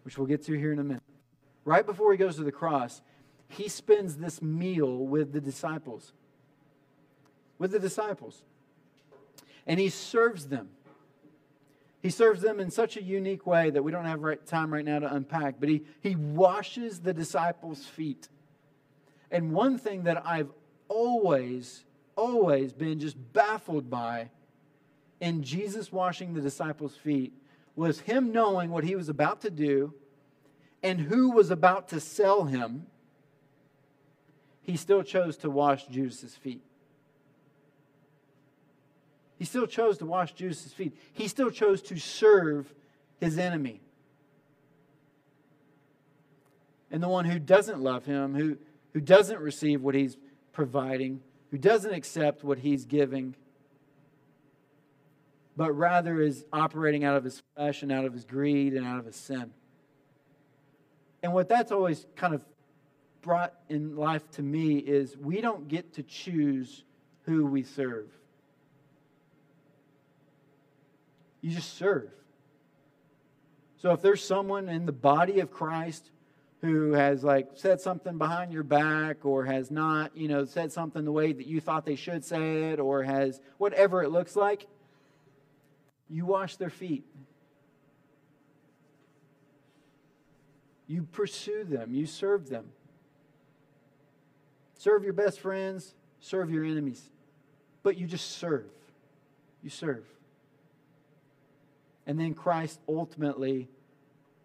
[0.03, 1.03] which we'll get to here in a minute,
[1.63, 3.01] right before he goes to the cross,
[3.49, 6.11] he spends this meal with the disciples.
[7.59, 8.43] With the disciples.
[9.67, 10.69] And he serves them.
[12.01, 14.85] He serves them in such a unique way that we don't have right, time right
[14.85, 18.29] now to unpack, but he, he washes the disciples' feet.
[19.31, 20.51] And one thing that I've
[20.87, 21.83] always,
[22.15, 24.29] always been just baffled by
[25.19, 27.33] in Jesus washing the disciples' feet
[27.75, 29.93] was him knowing what he was about to do
[30.83, 32.85] and who was about to sell him.
[34.61, 36.61] He still chose to wash Judas's feet.
[39.37, 40.97] He still chose to wash Judas's feet.
[41.13, 42.73] He still chose to serve
[43.19, 43.81] his enemy.
[46.91, 48.57] And the one who doesn't love him, who,
[48.93, 50.17] who doesn't receive what he's
[50.53, 51.21] providing,
[51.51, 53.35] who doesn't accept what he's giving,
[55.57, 58.99] but rather is operating out of his flesh and out of his greed and out
[58.99, 59.51] of his sin.
[61.23, 62.45] And what that's always kind of
[63.21, 66.83] brought in life to me is we don't get to choose
[67.23, 68.07] who we serve.
[71.45, 72.09] You just serve.
[73.77, 76.09] So if there's someone in the body of Christ
[76.61, 81.05] who has like said something behind your back or has not, you know, said something
[81.05, 84.65] the way that you thought they should say it or has whatever it looks like,
[86.09, 87.05] you wash their feet.
[90.87, 92.71] You pursue them, you serve them.
[94.79, 97.07] Serve your best friends, serve your enemies.
[97.83, 98.65] But you just serve.
[99.61, 100.05] You serve.
[102.07, 103.69] And then Christ ultimately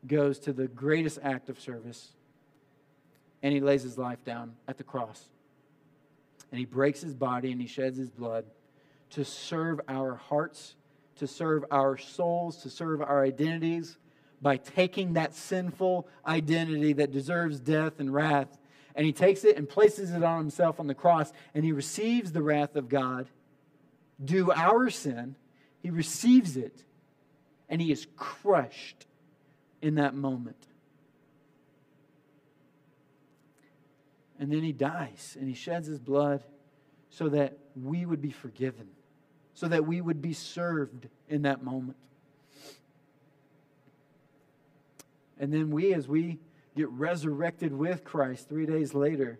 [0.06, 2.12] goes to the greatest act of service
[3.42, 5.28] and he lays his life down at the cross.
[6.50, 8.44] And he breaks his body and he sheds his blood
[9.10, 10.74] to serve our hearts,
[11.16, 13.98] to serve our souls, to serve our identities
[14.42, 18.58] by taking that sinful identity that deserves death and wrath.
[18.94, 22.32] And he takes it and places it on himself on the cross and he receives
[22.32, 23.28] the wrath of God
[24.22, 25.36] due our sin.
[25.82, 26.84] He receives it
[27.70, 29.06] and he is crushed
[29.80, 30.66] in that moment.
[34.38, 36.42] And then he dies and he sheds his blood
[37.10, 38.88] so that we would be forgiven,
[39.54, 41.96] so that we would be served in that moment.
[45.38, 46.38] And then we, as we
[46.76, 49.38] get resurrected with Christ three days later,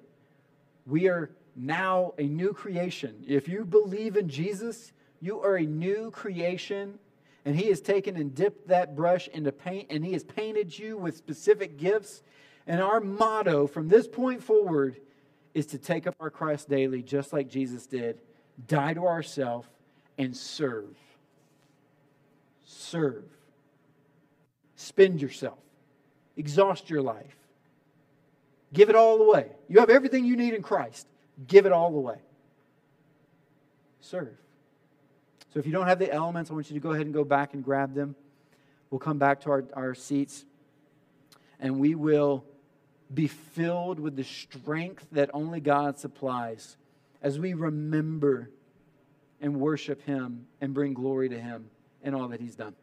[0.86, 3.24] we are now a new creation.
[3.26, 6.98] If you believe in Jesus, you are a new creation
[7.50, 10.96] and he has taken and dipped that brush into paint and he has painted you
[10.96, 12.22] with specific gifts.
[12.64, 15.00] And our motto from this point forward
[15.52, 18.20] is to take up our cross daily, just like Jesus did,
[18.68, 19.66] die to ourselves,
[20.16, 20.94] and serve.
[22.66, 23.24] Serve.
[24.76, 25.58] Spend yourself.
[26.36, 27.36] Exhaust your life.
[28.72, 29.48] Give it all away.
[29.68, 31.08] You have everything you need in Christ.
[31.48, 32.18] Give it all away.
[34.02, 34.36] Serve.
[35.52, 37.24] So if you don't have the elements, I want you to go ahead and go
[37.24, 38.14] back and grab them.
[38.90, 40.44] We'll come back to our, our seats
[41.60, 42.44] and we will
[43.12, 46.76] be filled with the strength that only God supplies
[47.22, 48.50] as we remember
[49.40, 51.70] and worship Him and bring glory to Him
[52.02, 52.74] in all that He's done.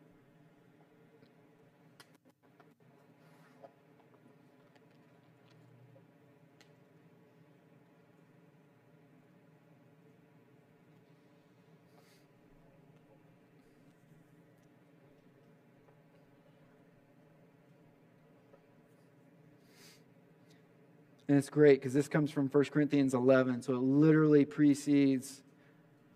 [21.27, 25.41] And it's great because this comes from 1 Corinthians 11, so it literally precedes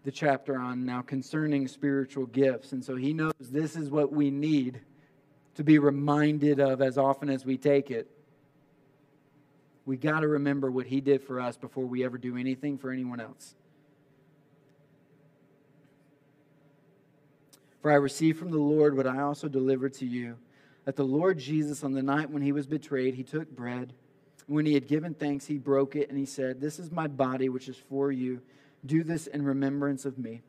[0.04, 2.72] the chapter on now concerning spiritual gifts.
[2.72, 4.80] And so he knows this is what we need
[5.56, 8.10] to be reminded of as often as we take it.
[9.86, 12.92] We got to remember what he did for us before we ever do anything for
[12.92, 13.56] anyone else.
[17.82, 20.38] For I received from the Lord what I also delivered to you
[20.86, 23.94] that the Lord Jesus, on the night when he was betrayed, he took bread.
[24.52, 27.48] When he had given thanks, he broke it and he said, This is my body,
[27.48, 28.42] which is for you.
[28.86, 30.42] Do this in remembrance of me.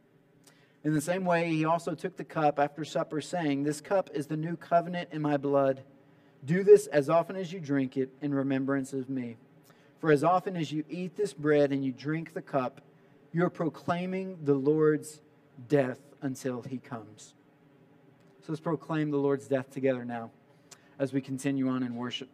[0.83, 4.27] In the same way, he also took the cup after supper, saying, This cup is
[4.27, 5.85] the new covenant in my blood.
[6.45, 9.37] Do this as often as you drink it in remembrance of me.
[10.01, 12.81] For as often as you eat this bread and you drink the cup,
[13.33, 15.21] you are proclaiming the Lord's
[15.69, 17.35] death until he comes.
[18.41, 20.33] So let's proclaim the Lord's death together now
[20.99, 22.29] as we continue on in worship.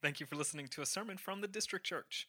[0.00, 2.28] Thank you for listening to a sermon from the District Church.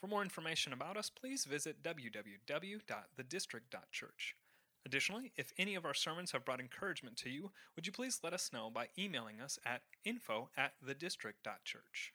[0.00, 4.36] For more information about us, please visit www.thedistrict.church.
[4.84, 8.32] Additionally, if any of our sermons have brought encouragement to you, would you please let
[8.32, 12.12] us know by emailing us at info at thedistrict.church.